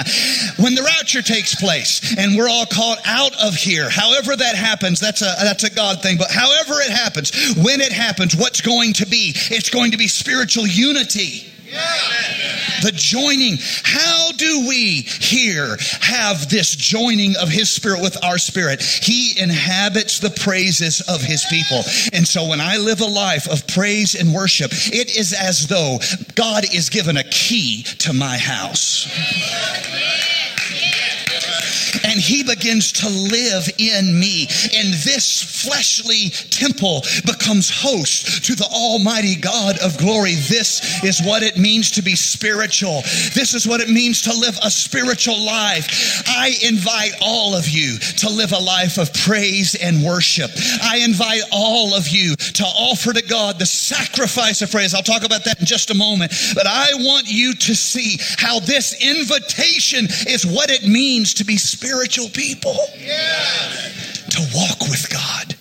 When 0.58 0.76
the 0.76 0.84
rapture 0.84 1.22
takes 1.22 1.56
place 1.56 2.16
and 2.18 2.38
we're 2.38 2.50
all 2.50 2.66
called 2.66 3.00
out 3.06 3.34
of 3.42 3.56
here, 3.56 3.90
however 3.90 4.36
that 4.36 4.56
happens, 4.56 5.00
that's 5.00 5.22
a 5.22 5.34
that's 5.42 5.64
a 5.64 5.70
God 5.70 6.02
thing. 6.02 6.18
But 6.18 6.32
however 6.32 6.80
it 6.82 6.92
happens, 6.92 7.32
when 7.56 7.82
it 7.82 7.92
happens, 7.92 8.36
what's 8.36 8.62
going 8.62 8.94
to 8.94 9.06
be? 9.06 9.34
It's 9.50 9.70
going 9.70 9.92
to 9.92 9.98
be 9.98 10.08
spiritual 10.14 10.68
unity. 10.68 11.48
The 12.84 12.92
joining. 12.94 13.58
How 13.84 14.32
do 14.34 14.68
we 14.68 15.02
here 15.02 15.78
have 16.02 16.50
this 16.50 16.76
joining 16.76 17.36
of 17.38 17.48
His 17.48 17.72
Spirit 17.72 18.02
with 18.02 18.22
our 18.24 18.38
spirit? 18.38 18.82
He 18.82 19.40
inhabits 19.40 20.20
the 20.20 20.32
praises 20.32 21.00
of 21.02 21.22
His 21.22 21.46
people. 21.50 21.84
And 22.12 22.28
so 22.28 22.48
when 22.50 22.60
I 22.60 22.78
live 22.78 23.00
a 23.00 23.06
life 23.06 23.50
of 23.50 23.68
praise 23.68 24.16
and 24.16 24.34
worship, 24.34 24.72
it 24.74 25.16
is 25.16 25.34
as 25.34 25.68
though 25.68 26.00
God 26.36 26.66
is 26.74 26.90
given 26.90 27.16
a 27.16 27.24
key 27.24 27.84
to 28.00 28.14
my 28.14 28.38
house 28.38 29.08
and 32.12 32.20
he 32.20 32.44
begins 32.44 32.92
to 32.92 33.08
live 33.08 33.70
in 33.78 34.20
me. 34.20 34.44
And 34.76 34.94
this 34.94 35.42
fleshly 35.64 36.30
temple 36.52 37.04
becomes 37.26 37.72
host 37.72 38.44
to 38.46 38.56
the 38.56 38.68
Almighty 38.68 39.36
God 39.36 39.80
of 39.80 39.98
glory. 39.98 40.36
This 40.36 41.04
is 41.04 41.22
what 41.22 41.42
it 41.42 41.58
means 41.58 41.92
to 41.92 42.02
be 42.02 42.16
spiritual. 42.16 43.02
This 43.34 43.54
is 43.54 43.66
what 43.66 43.80
it 43.80 43.90
means 43.90 44.22
to 44.24 44.34
live 44.34 44.60
a 44.62 44.70
spiritual 44.70 45.40
life. 45.40 46.24
I 46.28 46.54
invite 46.62 47.14
all 47.22 47.56
of 47.56 47.70
you 47.70 47.98
to 47.98 48.30
live 48.30 48.52
a 48.52 48.60
life 48.60 48.98
of 48.98 49.14
praise 49.14 49.76
and 49.76 50.04
worship. 50.04 50.52
I 50.84 51.00
invite 51.08 51.44
all 51.52 51.96
of 51.96 52.10
you 52.10 52.36
to 52.36 52.64
offer 52.64 53.14
to 53.14 53.24
God 53.24 53.58
the 53.58 53.66
sacrifice 53.66 54.62
of 54.62 54.70
praise. 54.70 54.94
I'll 54.94 55.02
talk 55.02 55.24
about 55.24 55.46
that 55.46 55.62
in 55.62 55.66
just 55.66 55.92
a 55.92 55.96
moment. 55.96 56.34
But 56.56 56.68
I 56.68 56.90
want 56.96 57.28
you 57.28 57.54
to 57.54 57.76
see 57.76 58.18
how 58.38 58.60
this 58.60 58.94
invitation 59.02 60.06
is 60.28 60.46
what 60.46 60.70
it 60.70 60.86
means 60.86 61.34
to 61.36 61.46
be 61.46 61.56
spiritual 61.56 62.01
people. 62.30 62.76
To 64.32 64.42
walk 64.56 64.80
with 64.90 65.10
God 65.12 65.56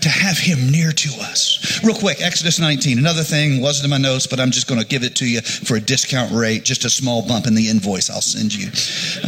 to 0.00 0.08
have 0.08 0.38
him 0.38 0.70
near 0.70 0.92
to 0.92 1.08
us. 1.22 1.80
Real 1.82 1.94
quick, 1.94 2.22
Exodus 2.22 2.60
19. 2.60 2.98
Another 2.98 3.24
thing 3.24 3.60
wasn't 3.60 3.84
in 3.84 3.90
my 3.90 3.98
notes, 3.98 4.28
but 4.28 4.38
I'm 4.38 4.52
just 4.52 4.68
going 4.68 4.80
to 4.80 4.86
give 4.86 5.02
it 5.02 5.16
to 5.16 5.28
you 5.28 5.40
for 5.40 5.76
a 5.76 5.80
discount 5.80 6.32
rate, 6.32 6.64
just 6.64 6.84
a 6.84 6.90
small 6.90 7.26
bump 7.26 7.46
in 7.46 7.54
the 7.54 7.68
invoice 7.68 8.08
I'll 8.08 8.20
send 8.20 8.54
you. 8.54 8.68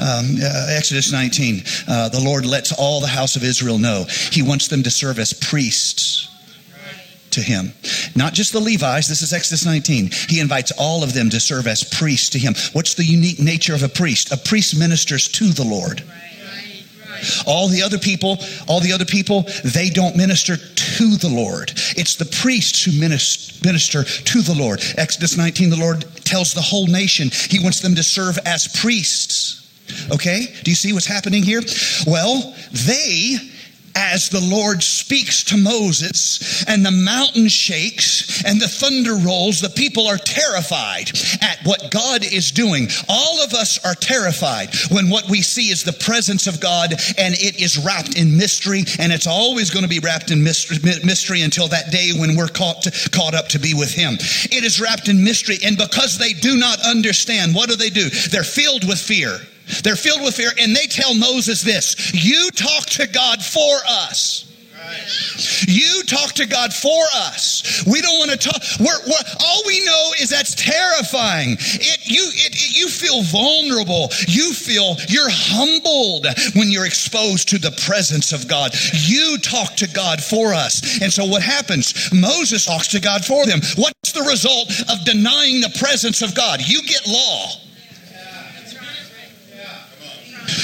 Um, 0.00 0.37
uh, 0.40 0.66
Exodus 0.70 1.12
19. 1.12 1.62
Uh, 1.88 2.09
the 2.11 2.20
Lord 2.20 2.47
lets 2.47 2.73
all 2.73 3.00
the 3.00 3.09
house 3.09 3.35
of 3.35 3.42
Israel 3.42 3.78
know 3.78 4.04
he 4.30 4.42
wants 4.42 4.68
them 4.68 4.85
to 4.85 4.90
serve 4.90 5.18
as 5.18 5.32
priests 5.32 6.29
to 7.32 7.40
him. 7.40 7.72
Not 8.14 8.34
just 8.34 8.52
the 8.52 8.60
Levites, 8.60 9.08
this 9.08 9.22
is 9.22 9.32
Exodus 9.32 9.64
19. 9.64 10.10
He 10.28 10.40
invites 10.40 10.72
all 10.78 11.02
of 11.02 11.14
them 11.14 11.30
to 11.30 11.40
serve 11.40 11.66
as 11.66 11.84
priests 11.84 12.30
to 12.30 12.38
him. 12.38 12.54
What's 12.72 12.94
the 12.94 13.04
unique 13.04 13.40
nature 13.40 13.75
of 13.75 13.82
a 13.82 13.88
priest? 13.88 14.32
A 14.32 14.37
priest 14.37 14.78
ministers 14.78 15.28
to 15.28 15.52
the 15.52 15.64
Lord. 15.64 16.02
All 17.46 17.68
the 17.68 17.82
other 17.82 17.99
people, 17.99 18.38
all 18.66 18.80
the 18.80 18.92
other 18.92 19.04
people, 19.04 19.44
they 19.62 19.90
don't 19.90 20.16
minister 20.16 20.56
to 20.56 21.16
the 21.16 21.28
Lord. 21.28 21.70
It's 21.96 22.16
the 22.16 22.25
priests 22.25 22.84
who 22.84 22.99
minister 22.99 24.04
to 24.04 24.42
the 24.42 24.54
Lord. 24.58 24.82
Exodus 24.96 25.37
19, 25.37 25.70
the 25.70 25.76
Lord 25.76 26.06
tells 26.25 26.54
the 26.54 26.62
whole 26.62 26.87
nation 26.87 27.28
he 27.30 27.60
wants 27.62 27.80
them 27.80 27.94
to 27.96 28.02
serve 28.02 28.38
as 28.46 28.68
priests. 28.80 29.58
Okay? 30.10 30.46
Do 30.62 30.70
you 30.70 30.75
see 30.76 30.92
what's 30.92 31.06
happening 31.06 31.42
here? 31.42 31.60
Well, 32.06 32.54
they 32.72 33.37
as 33.94 34.28
the 34.28 34.40
Lord 34.40 34.82
speaks 34.82 35.44
to 35.44 35.56
Moses 35.56 36.64
and 36.66 36.85
the 36.85 36.90
mountain 36.90 37.49
shakes 37.49 38.44
and 38.44 38.61
the 38.61 38.68
thunder 38.68 39.14
rolls, 39.14 39.61
the 39.61 39.70
people 39.70 40.06
are 40.06 40.18
terrified 40.18 41.11
at 41.42 41.59
what 41.64 41.90
God 41.90 42.25
is 42.25 42.50
doing. 42.50 42.88
All 43.09 43.42
of 43.42 43.52
us 43.52 43.85
are 43.85 43.94
terrified 43.94 44.75
when 44.90 45.09
what 45.09 45.28
we 45.28 45.42
see 45.42 45.70
is 45.70 45.82
the 45.82 45.92
presence 45.92 46.47
of 46.47 46.61
God 46.61 46.92
and 47.18 47.35
it 47.35 47.61
is 47.61 47.78
wrapped 47.78 48.18
in 48.18 48.37
mystery 48.37 48.85
and 48.99 49.12
it's 49.12 49.26
always 49.26 49.70
going 49.70 49.85
to 49.85 49.88
be 49.88 50.00
wrapped 50.00 50.30
in 50.30 50.42
mystery, 50.42 50.78
mystery 51.04 51.42
until 51.42 51.68
that 51.68 51.90
day 51.90 52.12
when 52.16 52.37
we're 52.37 52.49
caught, 52.49 52.82
to, 52.82 53.11
caught 53.11 53.35
up 53.35 53.49
to 53.49 53.59
be 53.59 53.75
with 53.75 53.92
Him. 53.92 54.14
It 54.50 54.64
is 54.64 54.80
wrapped 54.80 55.09
in 55.09 55.23
mystery 55.23 55.59
and 55.64 55.76
because 55.76 56.18
they 56.18 56.32
do 56.32 56.56
not 56.56 56.78
understand, 56.87 57.54
what 57.54 57.68
do 57.68 57.76
they 57.76 57.90
do? 57.90 58.09
They're 58.30 58.42
filled 58.42 58.87
with 58.87 58.99
fear. 58.99 59.38
They're 59.83 59.97
filled 59.97 60.23
with 60.23 60.37
fear, 60.37 60.50
and 60.59 60.75
they 60.75 60.87
tell 60.87 61.15
Moses 61.15 61.62
this 61.62 62.12
You 62.15 62.50
talk 62.50 62.87
to 62.87 63.07
God 63.07 63.43
for 63.43 63.79
us. 63.89 64.47
You 65.67 66.03
talk 66.05 66.33
to 66.33 66.47
God 66.47 66.73
for 66.73 67.05
us. 67.15 67.85
We 67.87 68.00
don't 68.00 68.19
want 68.19 68.31
to 68.33 68.37
talk. 68.37 68.61
We're, 68.81 68.99
we're, 69.07 69.25
all 69.41 69.62
we 69.67 69.85
know 69.85 70.11
is 70.21 70.31
that's 70.31 70.55
terrifying. 70.55 71.53
It, 71.61 72.00
you, 72.09 72.23
it, 72.35 72.55
it, 72.55 72.79
you 72.79 72.89
feel 72.89 73.23
vulnerable. 73.23 74.09
You 74.27 74.53
feel 74.53 74.97
you're 75.09 75.31
humbled 75.31 76.27
when 76.55 76.71
you're 76.71 76.87
exposed 76.87 77.49
to 77.50 77.59
the 77.59 77.73
presence 77.87 78.33
of 78.33 78.49
God. 78.49 78.73
You 78.93 79.39
talk 79.39 79.77
to 79.77 79.89
God 79.89 80.23
for 80.23 80.53
us. 80.55 81.00
And 81.03 81.12
so 81.12 81.25
what 81.25 81.43
happens? 81.43 82.12
Moses 82.12 82.67
talks 82.67 82.89
to 82.89 83.00
God 83.00 83.25
for 83.25 83.47
them. 83.47 83.61
What's 83.77 84.12
the 84.12 84.27
result 84.29 84.71
of 84.91 85.05
denying 85.05 85.61
the 85.61 85.77
presence 85.79 86.23
of 86.23 86.35
God? 86.35 86.61
You 86.67 86.83
get 86.83 87.07
law. 87.07 87.50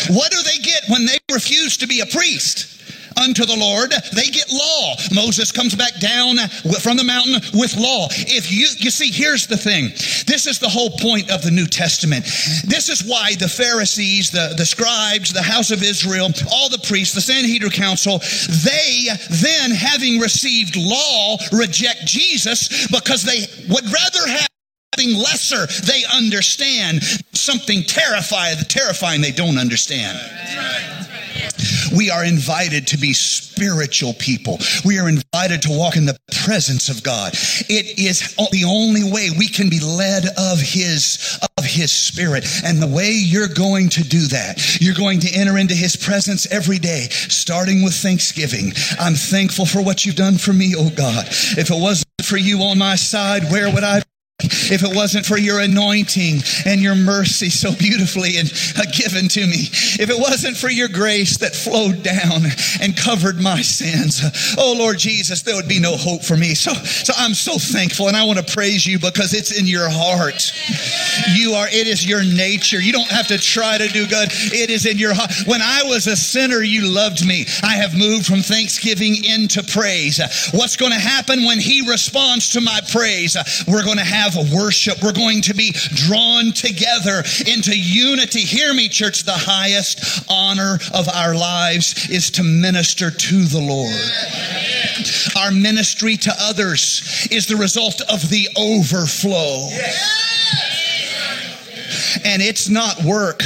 What 0.09 0.31
do 0.31 0.43
they 0.43 0.59
get 0.59 0.83
when 0.89 1.07
they 1.07 1.19
refuse 1.33 1.77
to 1.79 1.87
be 1.87 2.01
a 2.01 2.07
priest? 2.07 2.77
unto 3.19 3.45
the 3.45 3.57
Lord, 3.57 3.93
they 4.15 4.27
get 4.27 4.51
law. 4.53 4.95
Moses 5.15 5.53
comes 5.53 5.75
back 5.75 5.99
down 5.99 6.37
from 6.81 6.97
the 6.97 7.05
mountain 7.05 7.41
with 7.55 7.77
law. 7.77 8.09
If 8.11 8.53
you, 8.53 8.67
you 8.79 8.91
see, 8.91 9.11
here's 9.11 9.47
the 9.47 9.57
thing. 9.57 9.89
This 10.27 10.47
is 10.47 10.59
the 10.59 10.69
whole 10.69 10.91
point 10.91 11.31
of 11.31 11.43
the 11.43 11.51
New 11.51 11.67
Testament. 11.67 12.25
This 12.65 12.89
is 12.89 13.05
why 13.05 13.35
the 13.35 13.49
Pharisees, 13.49 14.31
the, 14.31 14.55
the 14.57 14.67
scribes, 14.67 15.33
the 15.33 15.43
house 15.43 15.71
of 15.71 15.83
Israel, 15.83 16.31
all 16.53 16.69
the 16.69 16.85
priests, 16.87 17.15
the 17.15 17.21
Sanhedrin 17.21 17.71
council, 17.71 18.19
they 18.65 19.09
then, 19.31 19.71
having 19.71 20.21
received 20.21 20.77
law, 20.77 21.39
reject 21.53 22.07
Jesus 22.07 22.87
because 22.89 23.23
they 23.23 23.47
would 23.69 23.85
rather 23.85 24.29
have 24.29 24.49
something 24.97 25.19
lesser 25.19 25.67
they 25.87 26.03
understand, 26.13 27.03
something 27.33 27.83
terrifying, 27.83 28.57
terrifying 28.69 29.21
they 29.21 29.33
don't 29.33 29.59
understand. 29.59 30.19
We 31.95 32.11
are 32.11 32.25
invited 32.25 32.87
to 32.89 32.99
be 32.99 33.13
spiritual 33.13 34.15
people. 34.15 34.59
We 34.85 34.99
are 34.99 35.09
invited 35.09 35.63
to 35.63 35.71
walk 35.71 35.97
in 35.97 36.05
the 36.05 36.19
presence 36.45 36.89
of 36.89 37.03
God. 37.03 37.33
It 37.69 37.99
is 37.99 38.35
the 38.37 38.65
only 38.67 39.11
way 39.11 39.31
we 39.37 39.49
can 39.49 39.71
be 39.71 39.81
led 39.81 40.25
of 40.39 40.61
his 40.61 41.39
of 41.59 41.65
his 41.65 41.93
spirit. 41.93 42.45
And 42.65 42.83
the 42.83 42.87
way 42.87 43.13
you're 43.13 43.49
going 43.49 43.89
to 43.91 44.03
do 44.03 44.27
that, 44.29 44.81
you're 44.81 44.95
going 44.95 45.21
to 45.21 45.31
enter 45.35 45.57
into 45.59 45.75
his 45.75 45.97
presence 45.97 46.47
every 46.53 46.79
day, 46.79 47.09
starting 47.11 47.83
with 47.83 47.95
thanksgiving. 47.95 48.73
I'm 48.99 49.15
thankful 49.15 49.67
for 49.67 49.83
what 49.83 50.05
you've 50.05 50.17
done 50.17 50.39
for 50.39 50.53
me, 50.53 50.75
oh 50.77 50.91
God. 50.91 51.27
If 51.29 51.71
it 51.71 51.81
wasn't 51.81 52.09
for 52.23 52.37
you 52.37 52.61
on 52.63 52.79
my 52.79 52.97
side, 52.97 53.45
where 53.51 53.73
would 53.73 53.85
I 53.85 54.03
if 54.39 54.83
it 54.83 54.95
wasn't 54.95 55.25
for 55.25 55.39
your 55.39 55.61
anointing 55.61 56.41
and 56.67 56.83
your 56.83 56.95
mercy 56.95 57.49
so 57.49 57.75
beautifully 57.75 58.37
and 58.37 58.53
uh, 58.77 58.85
given 58.93 59.29
to 59.29 59.47
me, 59.47 59.65
if 59.97 60.11
it 60.11 60.19
wasn't 60.19 60.57
for 60.57 60.69
your 60.69 60.89
grace 60.89 61.39
that 61.39 61.57
flowed 61.57 62.03
down 62.03 62.45
and 62.83 62.97
covered 62.97 63.41
my 63.41 63.63
sins, 63.63 64.21
oh 64.59 64.75
Lord 64.77 64.99
Jesus, 64.99 65.41
there 65.41 65.57
would 65.57 65.69
be 65.69 65.81
no 65.81 65.97
hope 65.97 66.23
for 66.23 66.37
me. 66.37 66.55
So, 66.55 66.75
so 66.75 67.15
I'm 67.17 67.33
so 67.33 67.57
thankful 67.57 68.09
and 68.09 68.17
I 68.17 68.25
want 68.25 68.39
to 68.39 68.55
praise 68.55 68.87
you 68.87 68.99
because 68.99 69.33
it's 69.33 69.59
in 69.59 69.67
your 69.67 69.89
heart. 69.89 70.53
You 71.35 71.53
are, 71.53 71.69
it 71.69 71.87
is 71.87 72.07
your 72.07 72.23
nature. 72.23 72.81
You 72.81 72.93
don't 72.93 73.09
have 73.09 73.29
to 73.29 73.39
try 73.39 73.79
to 73.79 73.89
do 73.89 74.07
good. 74.07 74.29
It 74.53 74.69
is 74.69 74.85
in 74.85 74.99
your 74.99 75.15
heart. 75.15 75.33
When 75.47 75.63
I 75.63 75.83
was 75.85 76.07
a 76.07 76.17
sinner, 76.17 76.61
you 76.61 76.87
loved 76.93 77.27
me. 77.27 77.47
I 77.63 77.77
have 77.77 77.97
moved 77.97 78.27
from 78.27 78.41
thanksgiving 78.41 79.17
into 79.25 79.63
praise. 79.63 80.21
What's 80.53 80.77
going 80.77 80.93
to 80.93 80.99
happen 80.99 81.47
when 81.47 81.59
he 81.59 81.89
responds 81.89 82.51
to 82.51 82.61
my 82.61 82.81
praise? 82.91 83.35
We're 83.67 83.85
going 83.85 83.97
to 83.97 84.05
have 84.05 84.26
have 84.31 84.53
worship. 84.53 85.03
We're 85.03 85.13
going 85.13 85.43
to 85.43 85.55
be 85.55 85.73
drawn 85.73 86.53
together 86.53 87.23
into 87.47 87.77
unity. 87.77 88.41
Hear 88.41 88.73
me, 88.75 88.89
church. 88.89 89.25
The 89.25 89.33
highest 89.33 90.25
honor 90.29 90.79
of 90.95 91.09
our 91.09 91.35
lives 91.35 92.09
is 92.11 92.31
to 92.33 92.43
minister 92.43 93.11
to 93.11 93.45
the 93.45 93.61
Lord. 93.61 93.95
Our 95.37 95.51
ministry 95.51 96.17
to 96.17 96.33
others 96.41 97.29
is 97.31 97.47
the 97.47 97.57
result 97.57 98.01
of 98.03 98.29
the 98.31 98.49
overflow. 98.57 99.69
And 102.25 102.43
it's 102.43 102.69
not 102.69 103.03
work. 103.03 103.43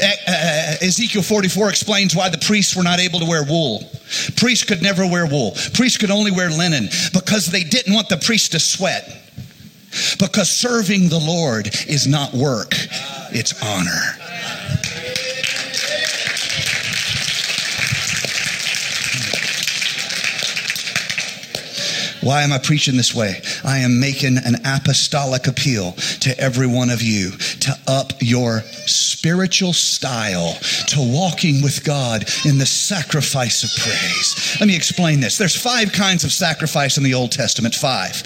Eh, 0.00 0.14
eh, 0.26 0.32
eh, 0.32 0.86
Ezekiel 0.86 1.22
44 1.22 1.70
explains 1.70 2.14
why 2.14 2.28
the 2.28 2.38
priests 2.38 2.76
were 2.76 2.84
not 2.84 3.00
able 3.00 3.18
to 3.18 3.26
wear 3.26 3.42
wool. 3.42 3.90
Priests 4.38 4.64
could 4.64 4.82
never 4.82 5.06
wear 5.06 5.26
wool. 5.26 5.52
Priests 5.74 5.98
could 5.98 6.10
only 6.10 6.30
wear 6.30 6.50
linen 6.50 6.88
because 7.12 7.46
they 7.46 7.64
didn't 7.64 7.92
want 7.92 8.08
the 8.08 8.16
priest 8.16 8.52
to 8.52 8.60
sweat. 8.60 9.14
Because 10.18 10.48
serving 10.48 11.08
the 11.08 11.18
Lord 11.18 11.68
is 11.88 12.06
not 12.06 12.34
work, 12.34 12.72
it's 13.32 13.60
honor. 13.62 14.16
Why 22.20 22.42
am 22.42 22.52
I 22.52 22.58
preaching 22.58 22.96
this 22.96 23.14
way? 23.14 23.40
I 23.64 23.78
am 23.78 24.00
making 24.00 24.36
an 24.38 24.56
apostolic 24.64 25.46
appeal 25.46 25.92
to 26.20 26.38
every 26.38 26.66
one 26.66 26.90
of 26.90 27.00
you 27.00 27.30
to 27.30 27.78
up 27.86 28.12
your 28.20 28.62
spiritual 29.18 29.72
style 29.72 30.56
to 30.86 30.98
walking 31.00 31.60
with 31.60 31.82
God 31.82 32.22
in 32.46 32.56
the 32.56 32.64
sacrifice 32.64 33.64
of 33.64 33.70
praise. 33.82 34.56
Let 34.60 34.68
me 34.68 34.76
explain 34.76 35.18
this. 35.18 35.36
There's 35.36 35.60
five 35.60 35.90
kinds 35.90 36.22
of 36.22 36.30
sacrifice 36.30 36.98
in 36.98 37.02
the 37.02 37.14
Old 37.14 37.32
Testament. 37.32 37.74
Five. 37.74 38.22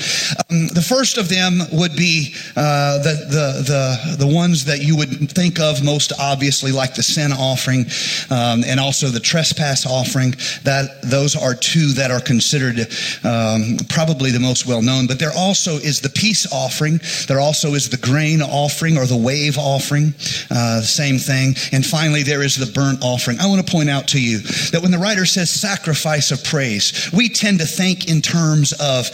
Um, 0.50 0.68
the 0.68 0.84
first 0.86 1.16
of 1.16 1.30
them 1.30 1.60
would 1.72 1.96
be 1.96 2.34
uh, 2.56 2.98
the, 2.98 3.14
the 3.30 4.16
the 4.18 4.26
the 4.26 4.34
ones 4.34 4.66
that 4.66 4.82
you 4.82 4.94
would 4.94 5.30
think 5.30 5.58
of 5.58 5.82
most 5.82 6.12
obviously, 6.20 6.72
like 6.72 6.94
the 6.94 7.02
sin 7.02 7.32
offering 7.32 7.86
um, 8.28 8.62
and 8.66 8.78
also 8.78 9.08
the 9.08 9.20
trespass 9.20 9.86
offering. 9.86 10.32
That 10.64 11.00
those 11.02 11.34
are 11.34 11.54
two 11.54 11.92
that 11.94 12.10
are 12.10 12.20
considered 12.20 12.80
um, 13.24 13.78
probably 13.88 14.30
the 14.30 14.40
most 14.40 14.66
well 14.66 14.82
known. 14.82 15.06
But 15.06 15.18
there 15.18 15.32
also 15.34 15.76
is 15.76 16.02
the 16.02 16.10
peace 16.10 16.52
offering. 16.52 17.00
There 17.28 17.40
also 17.40 17.72
is 17.72 17.88
the 17.88 17.96
grain 17.96 18.42
offering 18.42 18.98
or 18.98 19.06
the 19.06 19.16
wave 19.16 19.56
offering. 19.56 20.12
Uh, 20.50 20.81
same 20.84 21.18
thing. 21.18 21.54
And 21.72 21.84
finally, 21.84 22.22
there 22.22 22.42
is 22.42 22.56
the 22.56 22.70
burnt 22.72 23.02
offering. 23.02 23.38
I 23.40 23.46
want 23.46 23.64
to 23.66 23.70
point 23.70 23.90
out 23.90 24.08
to 24.08 24.20
you 24.22 24.38
that 24.70 24.80
when 24.82 24.90
the 24.90 24.98
writer 24.98 25.24
says 25.24 25.50
sacrifice 25.50 26.30
of 26.30 26.42
praise, 26.44 27.10
we 27.12 27.28
tend 27.28 27.60
to 27.60 27.66
think 27.66 28.08
in 28.08 28.20
terms 28.20 28.72
of 28.72 29.10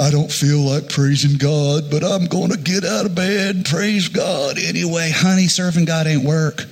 I 0.00 0.10
don't 0.10 0.30
feel 0.30 0.60
like 0.60 0.88
praising 0.88 1.38
God, 1.38 1.90
but 1.90 2.04
I'm 2.04 2.26
going 2.26 2.50
to 2.50 2.58
get 2.58 2.84
out 2.84 3.04
of 3.04 3.14
bed, 3.16 3.64
praise 3.64 4.08
God 4.08 4.56
anyway. 4.58 5.10
Honey, 5.12 5.48
serving 5.48 5.86
God 5.86 6.06
ain't 6.06 6.24
work. 6.24 6.66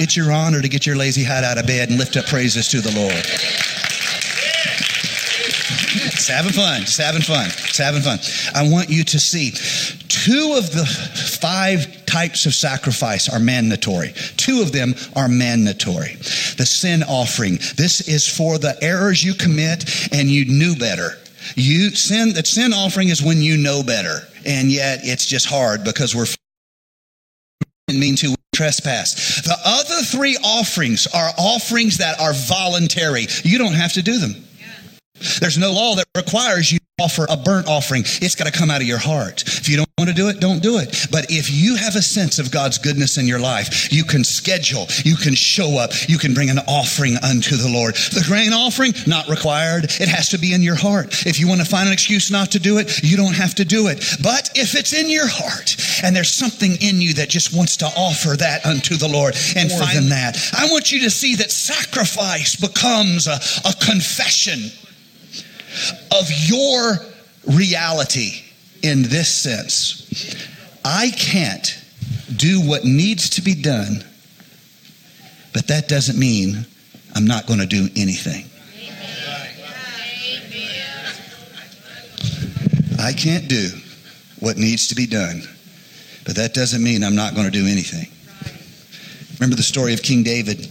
It's 0.00 0.16
your 0.16 0.32
honor 0.32 0.62
to 0.62 0.68
get 0.68 0.86
your 0.86 0.96
lazy 0.96 1.22
hat 1.22 1.44
out 1.44 1.58
of 1.58 1.66
bed 1.66 1.90
and 1.90 1.98
lift 1.98 2.16
up 2.16 2.24
praises 2.26 2.68
to 2.68 2.80
the 2.80 2.92
Lord. 2.92 3.24
Just 6.10 6.30
having 6.30 6.52
fun, 6.52 6.80
just 6.82 6.98
having 6.98 7.20
fun, 7.20 7.50
just 7.50 7.78
having 7.78 8.00
fun. 8.00 8.18
I 8.54 8.68
want 8.70 8.88
you 8.88 9.04
to 9.04 9.20
see 9.20 9.50
two 10.08 10.54
of 10.56 10.72
the 10.72 10.86
five 11.40 12.01
types 12.12 12.44
of 12.44 12.54
sacrifice 12.54 13.28
are 13.28 13.40
mandatory. 13.40 14.12
Two 14.36 14.60
of 14.60 14.70
them 14.72 14.94
are 15.16 15.28
mandatory. 15.28 16.16
The 16.58 16.66
sin 16.66 17.02
offering. 17.02 17.54
This 17.76 18.06
is 18.06 18.28
for 18.28 18.58
the 18.58 18.76
errors 18.82 19.24
you 19.24 19.32
commit 19.32 20.12
and 20.12 20.28
you 20.28 20.44
knew 20.44 20.76
better. 20.76 21.12
You 21.56 21.90
sin, 21.90 22.34
the 22.34 22.44
sin 22.44 22.74
offering 22.74 23.08
is 23.08 23.22
when 23.22 23.38
you 23.40 23.56
know 23.56 23.82
better. 23.82 24.18
And 24.44 24.70
yet 24.70 25.00
it's 25.02 25.26
just 25.26 25.46
hard 25.46 25.84
because 25.84 26.14
we're 26.14 26.26
mean 27.88 28.16
to 28.16 28.34
trespass. 28.54 29.42
The 29.42 29.56
other 29.64 30.02
three 30.02 30.36
offerings 30.44 31.06
are 31.06 31.30
offerings 31.38 31.98
that 31.98 32.20
are 32.20 32.32
voluntary. 32.32 33.26
You 33.42 33.58
don't 33.58 33.74
have 33.74 33.94
to 33.94 34.02
do 34.02 34.18
them. 34.18 34.34
There's 35.40 35.58
no 35.58 35.72
law 35.72 35.94
that 35.96 36.06
requires 36.16 36.72
you 36.72 36.78
offer 37.02 37.26
a 37.28 37.36
burnt 37.36 37.66
offering, 37.66 38.02
it's 38.22 38.34
got 38.34 38.46
to 38.46 38.52
come 38.52 38.70
out 38.70 38.80
of 38.80 38.86
your 38.86 38.98
heart. 38.98 39.42
If 39.42 39.68
you 39.68 39.76
don't 39.76 39.88
want 39.98 40.08
to 40.08 40.14
do 40.14 40.28
it, 40.28 40.40
don't 40.40 40.62
do 40.62 40.78
it. 40.78 41.06
But 41.10 41.26
if 41.30 41.50
you 41.50 41.76
have 41.76 41.96
a 41.96 42.02
sense 42.02 42.38
of 42.38 42.50
God's 42.50 42.78
goodness 42.78 43.18
in 43.18 43.26
your 43.26 43.40
life, 43.40 43.92
you 43.92 44.04
can 44.04 44.24
schedule, 44.24 44.86
you 45.04 45.16
can 45.16 45.34
show 45.34 45.78
up, 45.78 45.90
you 46.08 46.18
can 46.18 46.34
bring 46.34 46.50
an 46.50 46.58
offering 46.66 47.16
unto 47.22 47.56
the 47.56 47.68
Lord. 47.68 47.94
The 47.94 48.24
grain 48.26 48.52
offering, 48.52 48.92
not 49.06 49.28
required. 49.28 49.84
It 49.84 50.08
has 50.08 50.30
to 50.30 50.38
be 50.38 50.54
in 50.54 50.62
your 50.62 50.76
heart. 50.76 51.26
If 51.26 51.38
you 51.38 51.48
want 51.48 51.60
to 51.60 51.66
find 51.66 51.86
an 51.86 51.92
excuse 51.92 52.30
not 52.30 52.52
to 52.52 52.58
do 52.58 52.78
it, 52.78 53.02
you 53.02 53.16
don't 53.16 53.34
have 53.34 53.54
to 53.56 53.64
do 53.64 53.88
it. 53.88 53.98
But 54.22 54.50
if 54.54 54.74
it's 54.74 54.92
in 54.92 55.10
your 55.10 55.26
heart 55.26 55.76
and 56.02 56.14
there's 56.14 56.32
something 56.32 56.72
in 56.80 57.00
you 57.00 57.14
that 57.14 57.28
just 57.28 57.54
wants 57.54 57.76
to 57.78 57.86
offer 57.86 58.36
that 58.36 58.64
unto 58.64 58.96
the 58.96 59.08
Lord 59.08 59.34
and 59.56 59.68
More 59.68 59.80
find 59.80 60.10
that, 60.10 60.38
I 60.56 60.70
want 60.70 60.92
you 60.92 61.00
to 61.00 61.10
see 61.10 61.36
that 61.36 61.50
sacrifice 61.50 62.56
becomes 62.56 63.26
a, 63.26 63.38
a 63.68 63.72
confession 63.84 64.70
of 66.10 66.28
your 66.46 66.98
reality 67.46 68.42
in 68.82 69.02
this 69.02 69.28
sense. 69.28 70.36
I 70.84 71.10
can't 71.10 71.78
do 72.36 72.60
what 72.60 72.84
needs 72.84 73.30
to 73.30 73.42
be 73.42 73.54
done, 73.54 74.04
but 75.52 75.68
that 75.68 75.88
doesn't 75.88 76.18
mean 76.18 76.66
I'm 77.14 77.26
not 77.26 77.46
going 77.46 77.60
to 77.60 77.66
do 77.66 77.88
anything. 77.96 78.46
I 82.98 83.12
can't 83.12 83.48
do 83.48 83.68
what 84.38 84.56
needs 84.56 84.88
to 84.88 84.94
be 84.94 85.06
done, 85.06 85.42
but 86.24 86.36
that 86.36 86.54
doesn't 86.54 86.82
mean 86.82 87.02
I'm 87.02 87.16
not 87.16 87.34
going 87.34 87.46
to 87.46 87.52
do 87.52 87.66
anything. 87.66 88.06
Remember 89.38 89.56
the 89.56 89.62
story 89.62 89.92
of 89.92 90.02
King 90.02 90.22
David? 90.22 90.66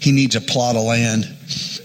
He 0.00 0.10
needs 0.12 0.34
a 0.34 0.40
plot 0.40 0.76
of 0.76 0.84
land. 0.84 1.33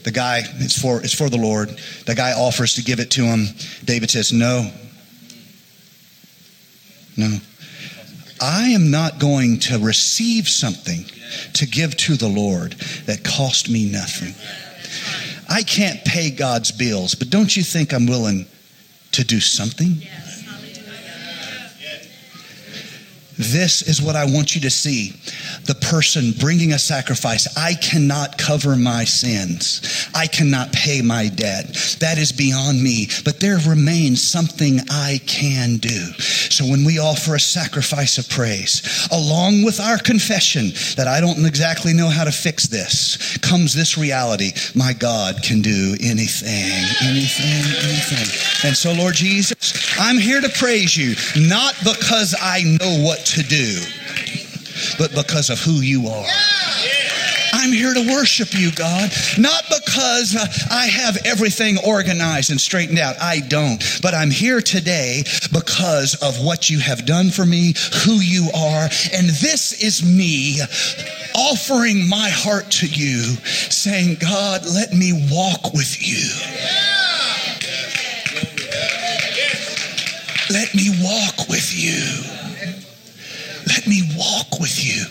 The 0.10 0.16
guy, 0.16 0.42
it's 0.56 0.82
for, 0.82 1.04
it's 1.04 1.14
for 1.14 1.30
the 1.30 1.38
Lord. 1.38 1.70
The 2.08 2.16
guy 2.16 2.32
offers 2.32 2.74
to 2.74 2.82
give 2.82 3.00
it 3.00 3.12
to 3.12 3.22
him. 3.22 3.46
David 3.86 4.10
says, 4.10 4.34
No. 4.34 4.72
No. 7.16 7.38
I 8.42 8.70
am 8.70 8.90
not 8.90 9.20
going 9.20 9.60
to 9.60 9.78
receive 9.78 10.50
something 10.50 11.06
to 11.54 11.68
give 11.68 11.96
to 11.98 12.16
the 12.16 12.28
Lord 12.28 12.72
that 13.06 13.24
cost 13.24 13.70
me 13.70 13.88
nothing. 13.88 14.34
I 15.48 15.62
can't 15.62 16.04
pay 16.04 16.32
God's 16.32 16.72
bills, 16.72 17.14
but 17.14 17.30
don't 17.30 17.56
you 17.56 17.62
think 17.62 17.94
I'm 17.94 18.08
willing 18.08 18.48
to 19.12 19.24
do 19.24 19.40
something? 19.40 20.02
This 23.40 23.82
is 23.82 24.02
what 24.02 24.18
I 24.18 24.26
want 24.26 24.54
you 24.54 24.62
to 24.62 24.70
see. 24.70 25.14
The 25.64 25.76
person 25.76 26.34
bringing 26.40 26.74
a 26.74 26.80
sacrifice. 26.80 27.48
I 27.58 27.74
cannot 27.76 28.38
cover 28.38 28.76
my 28.76 29.06
sins. 29.06 30.10
I 30.14 30.28
cannot 30.28 30.74
pay 30.74 31.02
my 31.02 31.30
debt. 31.30 31.68
That 32.02 32.18
is 32.18 32.34
beyond 32.34 32.84
me. 32.84 33.08
But 33.24 33.40
there 33.40 33.58
remains 33.66 34.22
something 34.22 34.80
I 34.92 35.22
can 35.26 35.78
do. 35.78 36.12
So 36.52 36.66
when 36.66 36.84
we 36.84 37.00
offer 37.00 37.36
a 37.36 37.40
sacrifice 37.40 38.18
of 38.18 38.28
praise, 38.28 39.08
along 39.10 39.64
with 39.64 39.80
our 39.80 39.98
confession 39.98 40.72
that 40.98 41.08
I 41.08 41.22
don't 41.22 41.46
exactly 41.46 41.94
know 41.94 42.10
how 42.10 42.26
to 42.26 42.34
fix 42.34 42.68
this, 42.68 43.38
comes 43.38 43.74
this 43.74 43.98
reality. 43.98 44.52
My 44.76 44.92
God 44.92 45.42
can 45.44 45.62
do 45.62 45.96
anything, 46.02 46.84
anything, 47.02 47.64
anything. 47.88 48.68
And 48.68 48.76
so, 48.76 48.92
Lord 48.92 49.16
Jesus, 49.16 49.98
I'm 49.98 50.18
here 50.18 50.42
to 50.42 50.50
praise 50.50 50.98
you, 50.98 51.16
not 51.48 51.76
because 51.80 52.36
I 52.42 52.64
know 52.64 53.04
what 53.04 53.29
to 53.36 53.44
do, 53.44 53.80
but 54.98 55.14
because 55.14 55.50
of 55.50 55.60
who 55.60 55.82
you 55.82 56.08
are. 56.08 56.26
I'm 57.54 57.74
here 57.74 57.94
to 57.94 58.08
worship 58.08 58.54
you, 58.54 58.72
God, 58.72 59.12
not 59.38 59.64
because 59.68 60.36
I 60.72 60.86
have 60.86 61.18
everything 61.26 61.78
organized 61.86 62.52
and 62.52 62.60
straightened 62.60 63.00
out. 63.00 63.16
I 63.22 63.42
don't. 63.42 63.84
But 64.02 64.14
I'm 64.14 64.32
here 64.32 64.62
today 64.62 65.24
because 65.52 66.16
of 66.22 66.44
what 66.44 66.70
you 66.70 66.80
have 66.80 67.06
done 67.06 67.30
for 67.30 67.46
me, 67.46 67.74
who 68.06 68.14
you 68.14 68.50
are. 68.56 68.84
And 69.14 69.28
this 69.28 69.84
is 69.84 70.06
me 70.06 70.62
offering 71.36 72.08
my 72.08 72.30
heart 72.30 72.72
to 72.72 72.88
you, 72.88 73.24
saying, 73.44 74.18
God, 74.22 74.62
let 74.66 74.94
me 74.94 75.28
walk 75.30 75.74
with 75.74 75.98
you. 76.02 76.30
Let 80.50 80.74
me 80.74 80.90
walk 81.04 81.50
with 81.50 81.72
you. 81.76 82.39
Let 83.70 83.88
me 83.88 84.02
walk 84.18 84.60
with 84.60 84.84
you. 84.84 85.06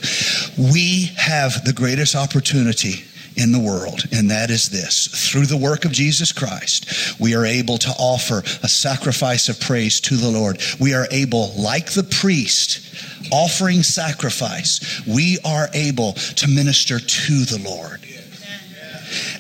We 0.73 1.13
have 1.17 1.65
the 1.65 1.73
greatest 1.73 2.17
opportunity 2.17 3.05
in 3.37 3.53
the 3.53 3.61
world, 3.61 4.03
and 4.11 4.31
that 4.31 4.51
is 4.51 4.69
this. 4.69 5.31
Through 5.31 5.47
the 5.47 5.57
work 5.57 5.85
of 5.85 5.93
Jesus 5.93 6.33
Christ, 6.33 7.21
we 7.21 7.37
are 7.37 7.47
able 7.47 7.79
to 7.79 7.91
offer 7.91 8.43
a 8.65 8.69
sacrifice 8.69 9.49
of 9.49 9.61
praise 9.61 10.01
to 10.03 10.17
the 10.17 10.29
Lord. 10.29 10.61
We 10.81 10.93
are 10.95 11.07
able, 11.13 11.53
like 11.57 11.93
the 11.93 12.03
priest, 12.03 12.81
offering 13.33 13.85
sacrifice, 13.85 15.03
we 15.07 15.39
are 15.45 15.69
able 15.73 16.15
to 16.15 16.49
minister 16.49 16.99
to 16.99 17.45
the 17.45 17.63
Lord. 17.65 18.01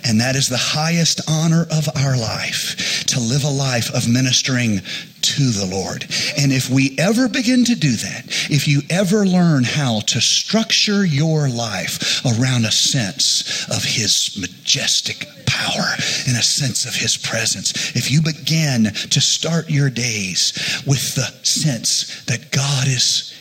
And 0.05 0.21
that 0.21 0.37
is 0.37 0.49
the 0.49 0.57
highest 0.57 1.21
honor 1.29 1.67
of 1.71 1.89
our 1.97 2.17
life 2.17 3.05
to 3.09 3.21
live 3.21 3.45
a 3.45 3.51
life 3.51 3.93
of 3.95 4.09
ministering 4.09 4.81
to 5.21 5.51
the 5.51 5.67
Lord. 5.71 6.07
And 6.39 6.53
if 6.53 6.71
we 6.71 6.97
ever 6.99 7.29
begin 7.29 7.65
to 7.67 7.75
do 7.75 7.93
that, 7.93 8.38
if 8.51 8.67
you 8.67 8.83
ever 8.91 9.27
learn 9.27 9.65
how 9.65 10.01
to 10.01 10.21
structure 10.21 11.05
your 11.05 11.49
life 11.49 12.25
around 12.25 12.65
a 12.65 12.73
sense 12.73 13.69
of 13.69 13.85
His 13.85 14.37
majestic 14.39 15.27
power 15.47 15.95
and 16.27 16.37
a 16.37 16.43
sense 16.43 16.87
of 16.87 16.95
His 16.95 17.17
presence, 17.17 17.95
if 17.97 18.11
you 18.11 18.23
begin 18.23 18.85
to 18.85 19.21
start 19.21 19.71
your 19.71 19.91
days 19.91 20.83
with 20.87 21.15
the 21.15 21.31
sense 21.45 22.25
that 22.25 22.51
God 22.51 22.87
is 22.87 23.35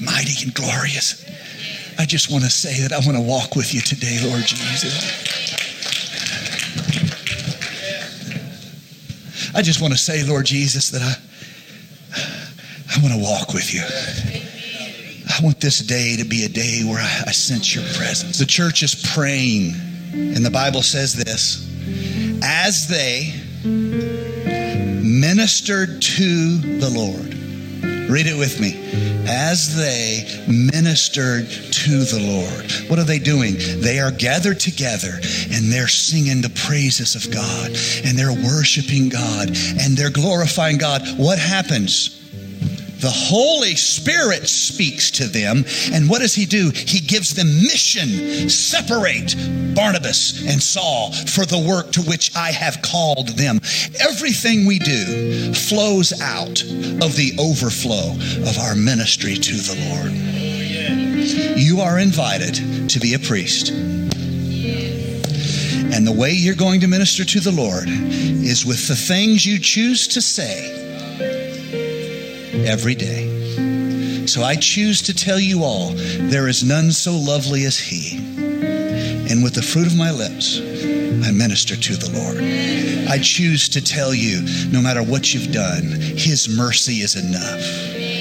mighty 0.00 0.44
and 0.44 0.54
glorious, 0.54 1.24
I 1.98 2.06
just 2.06 2.30
want 2.30 2.44
to 2.44 2.50
say 2.50 2.80
that 2.82 2.92
I 2.92 2.98
want 3.06 3.16
to 3.18 3.22
walk 3.22 3.54
with 3.54 3.74
you 3.74 3.80
today, 3.80 4.18
Lord 4.22 4.44
Jesus. 4.44 5.32
I 9.54 9.60
just 9.62 9.80
want 9.80 9.92
to 9.92 9.98
say, 9.98 10.24
Lord 10.24 10.46
Jesus, 10.46 10.90
that 10.90 11.02
I, 11.02 11.14
I 12.94 13.00
want 13.00 13.14
to 13.14 13.20
walk 13.22 13.54
with 13.54 13.72
you. 13.72 13.82
I 15.28 15.42
want 15.42 15.60
this 15.60 15.78
day 15.78 16.16
to 16.16 16.24
be 16.24 16.44
a 16.44 16.48
day 16.48 16.82
where 16.84 17.00
I, 17.00 17.24
I 17.28 17.32
sense 17.32 17.74
your 17.74 17.84
presence. 17.94 18.38
The 18.38 18.46
church 18.46 18.82
is 18.82 18.94
praying, 19.14 19.72
and 20.12 20.44
the 20.44 20.50
Bible 20.50 20.82
says 20.82 21.14
this 21.14 21.68
as 22.42 22.88
they 22.88 23.32
ministered 25.02 26.02
to 26.02 26.56
the 26.58 26.90
Lord. 26.90 27.32
Read 28.10 28.26
it 28.26 28.36
with 28.36 28.60
me. 28.60 28.74
As 29.26 29.76
they 29.76 30.44
ministered 30.48 31.48
to 31.48 32.04
the 32.04 32.20
Lord. 32.20 32.90
What 32.90 32.98
are 32.98 33.04
they 33.04 33.18
doing? 33.18 33.54
They 33.80 34.00
are 34.00 34.10
gathered 34.10 34.60
together 34.60 35.14
and 35.50 35.72
they're 35.72 35.88
singing 35.88 36.42
the 36.42 36.50
praises 36.50 37.14
of 37.14 37.32
God 37.32 37.68
and 38.04 38.18
they're 38.18 38.32
worshiping 38.32 39.08
God 39.08 39.48
and 39.48 39.96
they're 39.96 40.10
glorifying 40.10 40.76
God. 40.76 41.02
What 41.16 41.38
happens? 41.38 42.21
The 43.02 43.10
Holy 43.10 43.74
Spirit 43.74 44.48
speaks 44.48 45.10
to 45.10 45.26
them. 45.26 45.64
And 45.92 46.08
what 46.08 46.20
does 46.20 46.34
He 46.34 46.46
do? 46.46 46.70
He 46.70 47.00
gives 47.00 47.34
them 47.34 47.48
mission. 47.48 48.48
Separate 48.48 49.34
Barnabas 49.74 50.46
and 50.46 50.62
Saul 50.62 51.12
for 51.12 51.44
the 51.44 51.58
work 51.58 51.90
to 51.92 52.02
which 52.02 52.34
I 52.36 52.52
have 52.52 52.80
called 52.80 53.30
them. 53.30 53.60
Everything 54.00 54.66
we 54.66 54.78
do 54.78 55.52
flows 55.52 56.12
out 56.20 56.62
of 56.62 57.16
the 57.16 57.34
overflow 57.40 58.12
of 58.48 58.56
our 58.58 58.76
ministry 58.76 59.34
to 59.34 59.52
the 59.52 59.74
Lord. 59.90 60.12
You 61.58 61.80
are 61.80 61.98
invited 61.98 62.88
to 62.90 63.00
be 63.00 63.14
a 63.14 63.18
priest. 63.18 63.70
And 65.94 66.06
the 66.06 66.12
way 66.12 66.30
you're 66.30 66.54
going 66.54 66.80
to 66.80 66.86
minister 66.86 67.24
to 67.24 67.40
the 67.40 67.50
Lord 67.50 67.88
is 67.88 68.64
with 68.64 68.86
the 68.86 68.96
things 68.96 69.44
you 69.44 69.58
choose 69.58 70.06
to 70.08 70.20
say 70.20 70.81
every 72.66 72.94
day. 72.94 74.26
So 74.26 74.42
I 74.42 74.56
choose 74.56 75.02
to 75.02 75.14
tell 75.14 75.38
you 75.40 75.64
all 75.64 75.90
there 76.30 76.48
is 76.48 76.62
none 76.62 76.92
so 76.92 77.12
lovely 77.12 77.64
as 77.64 77.78
He. 77.78 78.18
And 79.30 79.42
with 79.42 79.54
the 79.54 79.62
fruit 79.62 79.86
of 79.86 79.96
my 79.96 80.10
lips, 80.10 80.58
I 80.60 81.30
minister 81.30 81.76
to 81.76 81.96
the 81.96 82.10
Lord. 82.10 82.38
I 83.08 83.18
choose 83.18 83.68
to 83.70 83.82
tell 83.82 84.14
you 84.14 84.42
no 84.70 84.80
matter 84.80 85.02
what 85.02 85.34
you've 85.34 85.52
done, 85.52 85.84
His 85.84 86.48
mercy 86.48 87.02
is 87.02 87.16
enough. 87.16 88.11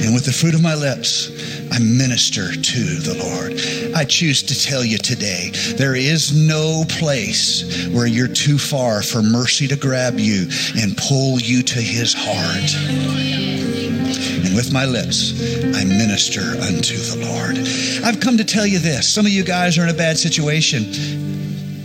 And 0.00 0.14
with 0.14 0.24
the 0.24 0.32
fruit 0.32 0.54
of 0.54 0.62
my 0.62 0.74
lips, 0.74 1.30
I 1.70 1.78
minister 1.78 2.50
to 2.50 2.80
the 3.00 3.14
Lord. 3.14 3.96
I 3.96 4.04
choose 4.04 4.42
to 4.44 4.58
tell 4.58 4.84
you 4.84 4.98
today 4.98 5.50
there 5.76 5.94
is 5.94 6.32
no 6.32 6.84
place 6.88 7.88
where 7.88 8.06
you're 8.06 8.28
too 8.28 8.58
far 8.58 9.02
for 9.02 9.22
mercy 9.22 9.68
to 9.68 9.76
grab 9.76 10.18
you 10.18 10.48
and 10.76 10.96
pull 10.96 11.38
you 11.40 11.62
to 11.62 11.80
his 11.80 12.14
heart. 12.16 12.74
And 14.44 14.56
with 14.56 14.72
my 14.72 14.86
lips, 14.86 15.32
I 15.76 15.84
minister 15.84 16.40
unto 16.40 16.96
the 16.96 17.24
Lord. 17.26 17.58
I've 18.04 18.20
come 18.20 18.38
to 18.38 18.44
tell 18.44 18.66
you 18.66 18.78
this. 18.78 19.08
Some 19.08 19.26
of 19.26 19.32
you 19.32 19.44
guys 19.44 19.78
are 19.78 19.82
in 19.82 19.90
a 19.90 19.94
bad 19.94 20.16
situation 20.16 20.84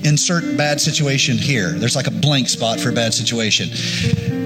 insert 0.07 0.55
bad 0.55 0.79
situation 0.79 1.37
here. 1.37 1.71
There's 1.71 1.95
like 1.95 2.07
a 2.07 2.11
blank 2.11 2.47
spot 2.47 2.79
for 2.79 2.89
a 2.89 2.93
bad 2.93 3.13
situation. 3.13 4.36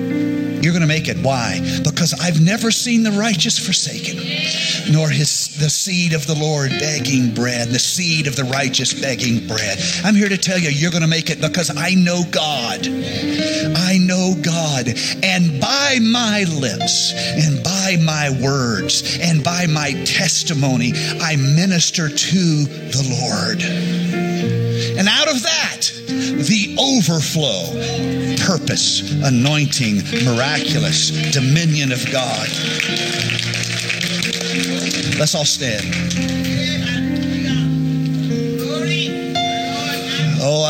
You're 0.62 0.74
going 0.74 0.82
to 0.82 0.88
make 0.88 1.08
it. 1.08 1.18
Why? 1.18 1.60
Because 1.84 2.14
I've 2.20 2.40
never 2.42 2.72
seen 2.72 3.04
the 3.04 3.12
righteous 3.12 3.58
forsaken, 3.58 4.18
nor 4.92 5.10
his 5.10 5.58
the 5.60 5.70
seed 5.70 6.14
of 6.14 6.26
the 6.28 6.36
Lord 6.36 6.72
begging 6.72 7.34
bread, 7.34 7.70
the 7.70 7.80
seed 7.80 8.28
of 8.28 8.36
the 8.36 8.46
righteous 8.46 8.94
begging 8.94 9.48
bread. 9.48 9.80
I'm 10.04 10.16
here 10.16 10.30
to 10.30 10.38
tell 10.38 10.58
you, 10.58 10.70
you're 10.70 10.92
going 10.92 11.04
to 11.04 11.08
make 11.08 11.30
it 11.30 11.42
because 11.42 11.76
I 11.76 11.94
know 11.96 12.24
God. 12.30 12.88
I 12.88 13.98
know 14.00 14.36
God, 14.42 14.88
and 15.24 15.60
by 15.60 16.00
my 16.02 16.46
lips, 16.50 17.14
and 17.14 17.64
by 17.64 17.98
my 18.04 18.30
words, 18.42 19.20
and 19.22 19.44
by 19.44 19.68
my 19.68 19.92
testimony, 20.06 20.94
I 21.22 21.36
minister 21.36 22.10
to 22.10 22.64
the 22.66 23.04
Lord. 23.22 23.62
And 24.98 25.08
out 25.08 25.28
of 25.28 25.42
that, 25.44 25.51
overflow, 26.98 27.68
purpose, 28.46 29.12
anointing, 29.24 29.98
miraculous 30.26 31.12
dominion 31.32 31.92
of 31.92 32.04
God. 32.12 32.48
Let's 35.18 35.36
all 35.36 35.46
stand. 35.46 36.31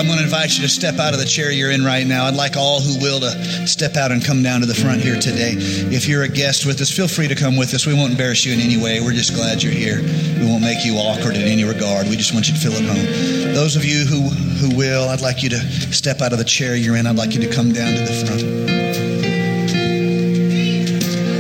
I'm 0.02 0.08
going 0.08 0.18
to 0.18 0.24
invite 0.24 0.58
you 0.58 0.64
to 0.64 0.68
step 0.68 0.98
out 0.98 1.14
of 1.14 1.20
the 1.20 1.28
chair 1.28 1.52
you're 1.52 1.70
in 1.70 1.86
right 1.86 2.08
now. 2.08 2.26
I'd 2.26 2.34
like 2.34 2.58
all 2.58 2.82
who 2.82 2.98
will 2.98 3.20
to 3.20 3.68
step 3.68 3.96
out 3.96 4.12
and 4.12 4.26
come 4.26 4.42
down 4.42 4.62
to 4.62 4.66
the 4.66 4.74
front 4.74 5.00
here 5.00 5.14
today. 5.14 5.54
If 5.54 6.08
you're 6.08 6.24
a 6.24 6.28
guest 6.28 6.66
with 6.66 6.82
us, 6.82 6.90
feel 6.90 7.08
free 7.08 7.28
to 7.28 7.36
come 7.36 7.56
with 7.56 7.72
us. 7.76 7.86
We 7.86 7.94
won't 7.94 8.14
embarrass 8.14 8.44
you 8.44 8.52
in 8.52 8.62
any 8.62 8.82
way. 8.82 9.00
We're 9.00 9.14
just 9.14 9.36
glad 9.36 9.62
you're 9.62 9.72
here. 9.72 10.02
We 10.02 10.50
won't 10.50 10.64
make 10.64 10.84
you 10.84 10.96
awkward 10.96 11.36
in 11.36 11.44
any 11.44 11.66
regard. 11.66 12.10
We 12.10 12.16
just 12.16 12.34
want 12.34 12.48
you 12.48 12.56
to 12.56 12.60
feel 12.60 12.74
at 12.74 12.82
home. 12.82 13.54
Those 13.54 13.76
of 13.76 13.86
you 13.86 14.06
who, 14.06 14.22
who 14.22 14.76
will, 14.76 15.08
I'd 15.08 15.22
like 15.22 15.44
you 15.44 15.50
to 15.50 15.60
step 15.94 16.20
out 16.22 16.32
of 16.34 16.40
the 16.40 16.46
chair 16.46 16.76
you're 16.76 16.96
in. 16.96 17.06
I'd 17.06 17.16
like 17.16 17.36
you 17.36 17.42
to 17.42 17.54
come 17.54 17.72
down 17.72 17.94
to 17.94 18.02
the 18.02 18.26
front. 18.26 18.42